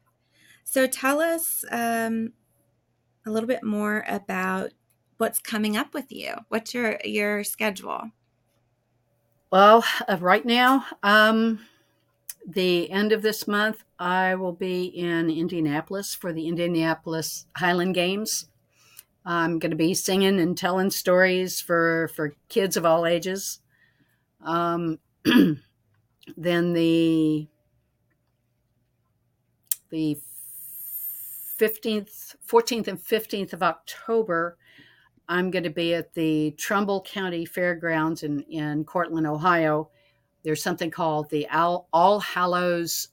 [0.65, 2.33] So tell us um
[3.27, 4.73] a little bit more about
[5.23, 8.11] what's coming up with you what's your your schedule
[9.53, 11.61] Well, uh, right now, um,
[12.45, 18.49] the end of this month, I will be in Indianapolis for the Indianapolis Highland Games.
[19.25, 23.61] I'm going to be singing and telling stories for for kids of all ages.
[24.41, 24.99] Um,
[26.37, 27.47] then the
[29.91, 30.19] the
[31.59, 34.57] 15th, 14th and 15th of October,
[35.33, 39.89] I'm going to be at the Trumbull County Fairgrounds in, in Cortland, Ohio.
[40.45, 43.09] There's something called the All, All Hallows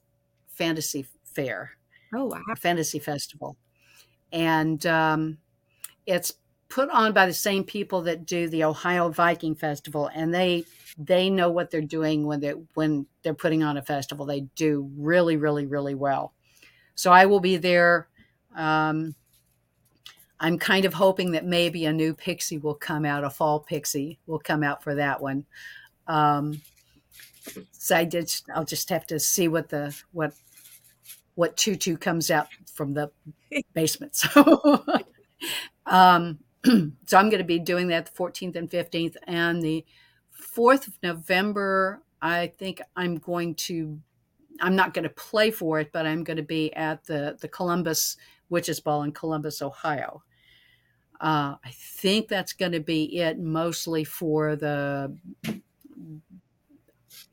[0.49, 1.72] Fantasy Fair,
[2.13, 3.55] oh wow Fantasy Festival.
[4.34, 5.38] And um,
[6.05, 6.34] it's
[6.67, 10.65] put on by the same people that do the Ohio Viking Festival, and they
[10.97, 14.26] they know what they're doing when they when they're putting on a festival.
[14.26, 16.34] They do really, really, really well.
[16.95, 18.09] So I will be there.
[18.55, 19.15] Um,
[20.39, 24.19] I'm kind of hoping that maybe a new pixie will come out, a fall pixie
[24.25, 25.45] will come out for that one.
[26.07, 26.61] Um,
[27.71, 28.31] so I did.
[28.53, 30.33] I'll just have to see what the what
[31.35, 33.11] what tutu comes out from the
[33.73, 34.15] basement.
[34.15, 34.83] So,
[35.85, 39.85] um, so I'm going to be doing that the 14th and 15th, and the
[40.55, 42.01] 4th of November.
[42.21, 43.99] I think I'm going to.
[44.61, 47.47] I'm not going to play for it, but I'm going to be at the the
[47.47, 48.17] Columbus
[48.49, 50.23] Witches Ball in Columbus, Ohio.
[51.20, 55.17] Uh, I think that's going to be it, mostly for the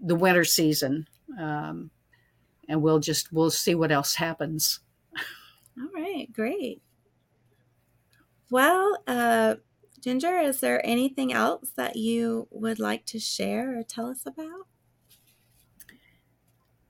[0.01, 1.07] the winter season,
[1.39, 1.91] um,
[2.69, 4.81] and we'll just we'll see what else happens.
[5.79, 6.83] all right great
[8.51, 9.57] well uh
[10.01, 14.67] ginger is there anything else that you would like to share or tell us about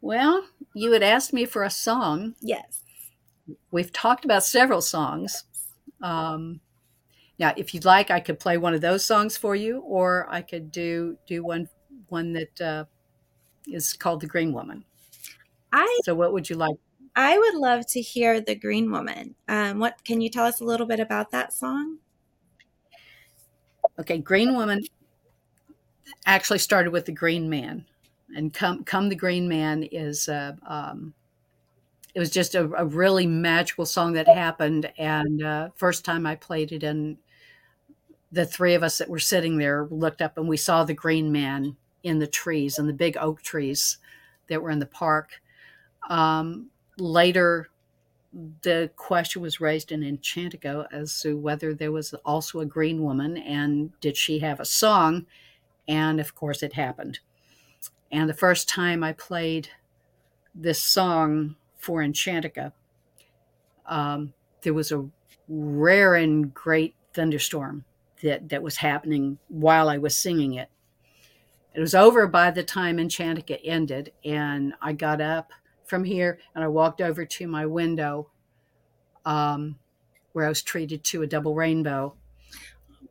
[0.01, 2.34] Well, you had asked me for a song.
[2.40, 2.82] yes
[3.70, 5.44] We've talked about several songs.
[6.03, 6.61] Um,
[7.39, 10.41] now, if you'd like, I could play one of those songs for you, or I
[10.43, 11.68] could do do one
[12.09, 12.84] one that uh,
[13.66, 14.84] is called "The Green Woman."
[15.72, 16.76] i So, what would you like?
[17.14, 19.34] I would love to hear the Green Woman.
[19.49, 21.99] Um, what can you tell us a little bit about that song?
[23.98, 24.82] Okay, Green Woman
[26.24, 27.85] actually started with the Green Man,
[28.35, 31.12] and come come the Green Man is uh, um,
[32.15, 36.35] it was just a, a really magical song that happened, and uh, first time I
[36.35, 37.19] played it, and
[38.32, 41.32] the three of us that were sitting there looked up and we saw the Green
[41.32, 43.98] Man in the trees, and the big oak trees
[44.48, 45.40] that were in the park.
[46.09, 47.69] Um, later,
[48.62, 53.36] the question was raised in Enchantica as to whether there was also a green woman
[53.39, 55.27] and did she have a song?
[55.89, 57.19] And of course, it happened.
[58.12, 59.69] And the first time I played
[60.55, 62.73] this song for Enchantica,
[63.86, 64.32] um,
[64.62, 65.09] there was a
[65.48, 67.85] rare and great thunderstorm
[68.22, 70.68] that, that was happening while I was singing it.
[71.74, 75.52] It was over by the time Enchantica ended, and I got up
[75.84, 78.30] from here and I walked over to my window
[79.24, 79.76] um,
[80.32, 82.14] where I was treated to a double rainbow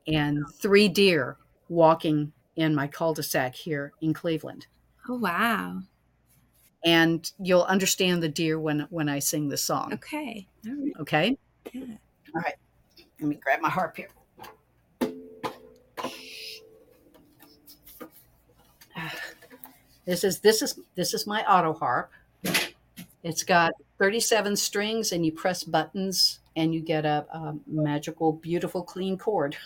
[0.08, 1.38] and three deer
[1.70, 4.68] walking in my cul-de-sac here in Cleveland.
[5.10, 5.82] Oh, wow.
[6.84, 9.94] And you'll understand the deer when when I sing the song.
[9.94, 10.48] Okay.
[10.66, 10.94] Right.
[11.00, 11.38] Okay?
[11.74, 11.84] Yeah.
[12.36, 12.56] All right.
[13.20, 14.10] Let me grab my harp here.
[20.06, 22.12] This is this is this is my auto harp.
[23.24, 28.84] It's got 37 strings and you press buttons and you get a, a magical, beautiful,
[28.84, 29.58] clean chord.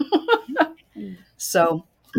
[1.38, 1.86] so,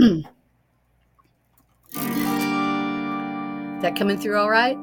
[3.81, 4.77] that coming through all right?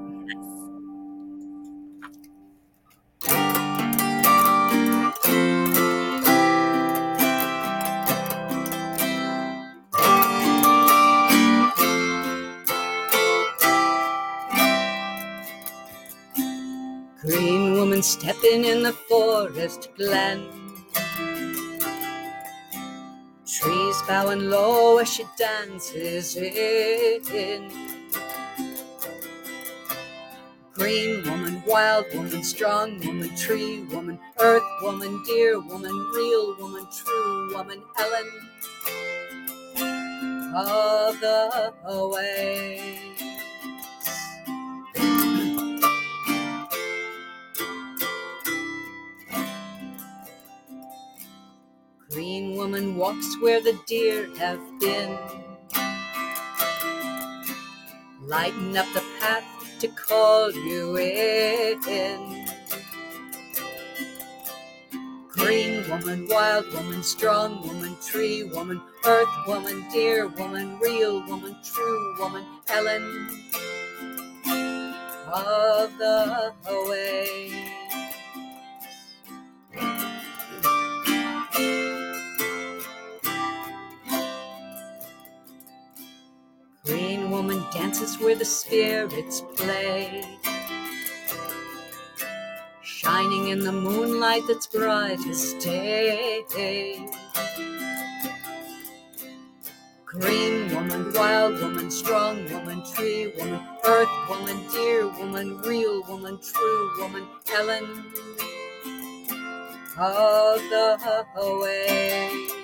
[17.98, 20.46] Woman stepping in the forest glen.
[23.48, 27.72] Trees bowing low as she dances in.
[30.76, 37.56] Green woman, wild woman, strong woman, tree woman, earth woman, dear woman, real woman, true
[37.56, 38.30] woman, Elen
[40.56, 41.74] of the
[42.14, 43.27] way.
[52.18, 55.20] Green woman walks where the deer have been.
[58.24, 59.46] Lighten up the path
[59.78, 62.48] to call you in.
[65.30, 72.16] Green woman, wild woman, strong woman, tree woman, earth woman, dear woman, real woman, true
[72.18, 73.28] woman, Elen
[75.32, 76.54] of the
[76.90, 77.77] way.
[87.38, 90.26] Woman dances where the spirits play.
[92.82, 96.44] Shining in the moonlight that's bright as day.
[100.04, 107.00] Green woman, wild woman, strong woman, tree woman, earth woman, dear woman, real woman, true
[107.00, 108.04] woman, Elen
[110.00, 110.60] of
[111.36, 112.57] the way.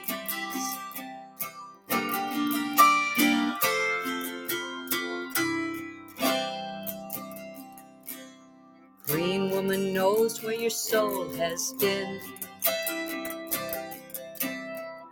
[9.74, 12.20] Woman knows where your soul has been.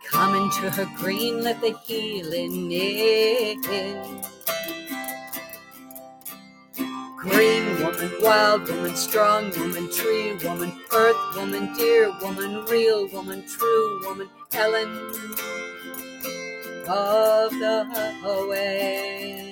[0.07, 3.59] Come into her green, let the healing in.
[7.17, 14.01] Green woman, wild woman, strong woman, tree woman, earth woman, dear woman, real woman, true
[14.05, 14.95] woman, Elen
[16.87, 19.50] of the way.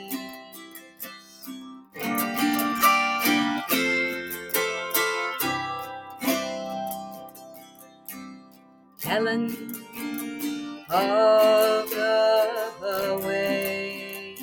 [9.10, 9.48] Helen
[10.91, 14.36] of the way.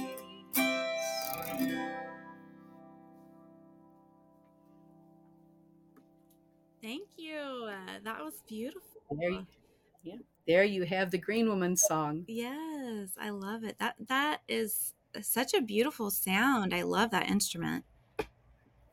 [6.82, 7.36] Thank you.
[7.36, 8.82] Uh, that was beautiful.
[9.12, 9.46] There you,
[10.02, 10.16] yeah,
[10.48, 12.24] there you have the Green Woman song.
[12.26, 13.76] Yes, I love it.
[13.78, 16.74] That that is such a beautiful sound.
[16.74, 17.84] I love that instrument.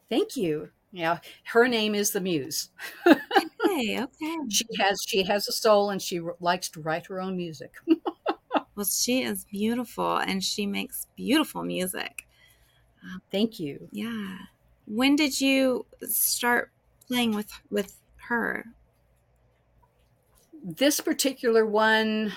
[0.08, 0.70] Thank you.
[0.92, 2.70] Yeah, her name is the Muse.
[3.74, 4.06] Okay,
[4.50, 7.74] she has she has a soul, and she r- likes to write her own music.
[8.76, 12.28] Well, she is beautiful and she makes beautiful music.
[13.04, 13.90] Um, Thank you.
[13.92, 14.38] Yeah.
[14.86, 16.72] When did you start
[17.08, 18.66] playing with with her?
[20.64, 22.34] This particular one,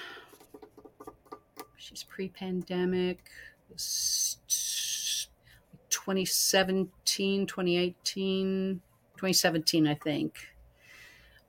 [1.77, 3.31] she's pre-pandemic.
[3.75, 5.29] s-
[5.91, 8.81] 2017, 2018,
[9.17, 10.56] 2017, I think.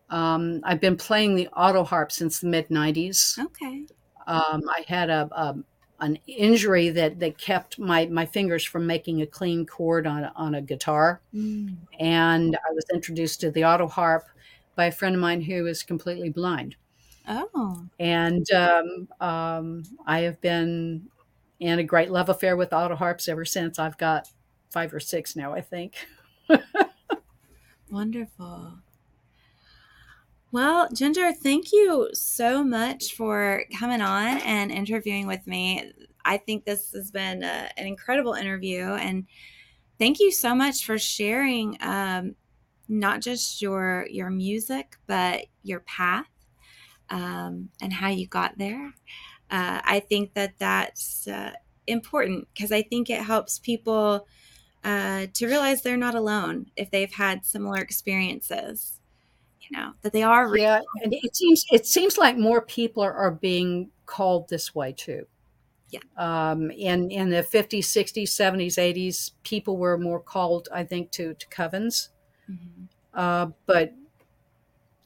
[0.09, 3.37] Um, I've been playing the auto harp since the mid 90s.
[3.39, 3.85] Okay.
[4.25, 5.55] Um, I had a, a
[5.99, 10.31] an injury that, that kept my, my fingers from making a clean chord on a,
[10.35, 11.75] on a guitar, Mm.
[11.99, 14.25] and I was introduced to the auto harp
[14.75, 16.75] by a friend of mine who is completely blind,
[17.27, 21.07] Oh, and um, um, I have been
[21.59, 23.79] in a great love affair with auto harps ever since.
[23.79, 24.29] I've got
[24.69, 25.95] five or six now, I think.
[27.89, 28.79] wonderful.
[30.51, 35.91] Well, Ginger, thank you so much for coming on and interviewing with me.
[36.23, 39.25] I think this has been a, an incredible interview, and
[39.99, 42.35] thank you so much for sharing um,
[42.89, 46.27] not just your your music, but your path
[47.09, 48.93] um, and how you got there.
[49.51, 51.53] Uh, I think that that's uh,
[51.87, 54.27] important because I think it helps people
[54.83, 58.96] uh, to realize they're not alone if they've had similar experiences.
[59.69, 60.47] You know that they are.
[60.47, 60.63] real.
[60.63, 64.93] Yeah, and it seems it seems like more people are, are being called this way
[64.93, 65.27] too.
[65.89, 65.99] Yeah.
[66.17, 71.33] Um, in in the fifties, sixties, seventies, eighties, people were more called, I think, to
[71.33, 72.09] to covens.
[72.49, 72.85] mm-hmm.
[73.13, 73.93] uh, but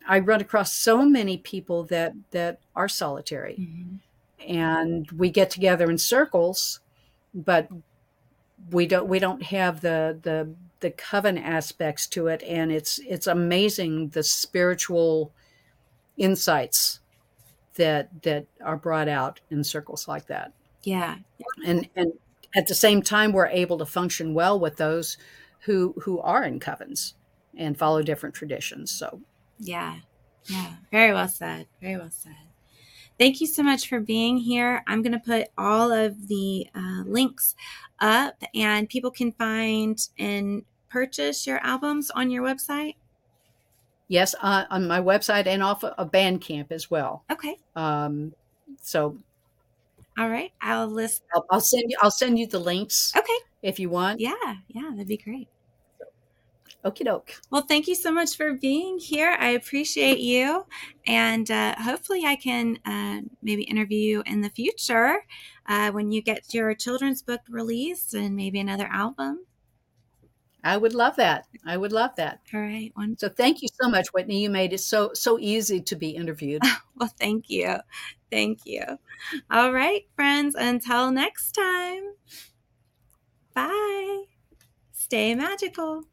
[0.08, 4.52] I run across so many people that that are solitary, mm-hmm.
[4.52, 6.80] and we get together in circles,
[7.34, 7.68] but
[8.72, 13.28] we don't we don't have the the the coven aspects to it, and it's it's
[13.28, 15.34] amazing the spiritual
[16.18, 17.00] insights
[17.76, 20.54] that that are brought out in circles like that.
[20.84, 21.18] Yeah,
[21.66, 22.14] and and
[22.56, 25.18] at the same time, we're able to function well with those
[25.62, 27.14] who who are in covens
[27.56, 28.92] and follow different traditions.
[28.92, 29.22] So
[29.60, 29.98] yeah.
[30.46, 30.74] Yeah.
[30.92, 31.68] Very well said.
[31.82, 32.36] Very well said.
[33.20, 34.84] Thank you so much for being here.
[34.88, 37.56] I'm going to put all of the uh, links
[38.00, 42.96] up, and people can find and purchase your albums on your website.
[44.08, 47.24] Yes, uh, on my website and off a of Bandcamp as well.
[47.32, 47.58] Okay.
[47.76, 48.34] Um,
[48.82, 49.18] so.
[50.18, 51.24] All right, I'll list.
[51.34, 51.98] I'll, I'll send you.
[52.02, 53.14] I'll send you the links.
[53.16, 53.38] Okay.
[53.62, 54.20] If you want.
[54.20, 54.34] Yeah,
[54.68, 55.48] yeah, that'd be great.
[56.84, 57.40] Okie doke.
[57.52, 59.38] Well, thank you so much for being here.
[59.40, 60.66] I appreciate you.
[61.06, 65.24] And uh, hopefully, I can uh, maybe interview you in the future
[65.68, 69.46] uh, when you get your children's book released and maybe another album.
[70.64, 71.48] I would love that.
[71.66, 72.42] I would love that.
[72.54, 72.92] All right.
[72.96, 73.18] One.
[73.18, 74.42] So thank you so much, Whitney.
[74.42, 76.62] You made it so so easy to be interviewed.
[76.96, 77.78] well, thank you.
[78.32, 78.84] Thank you.
[79.50, 80.56] All right, friends.
[80.56, 82.04] Until next time.
[83.54, 84.24] Bye.
[84.94, 86.04] Stay magical.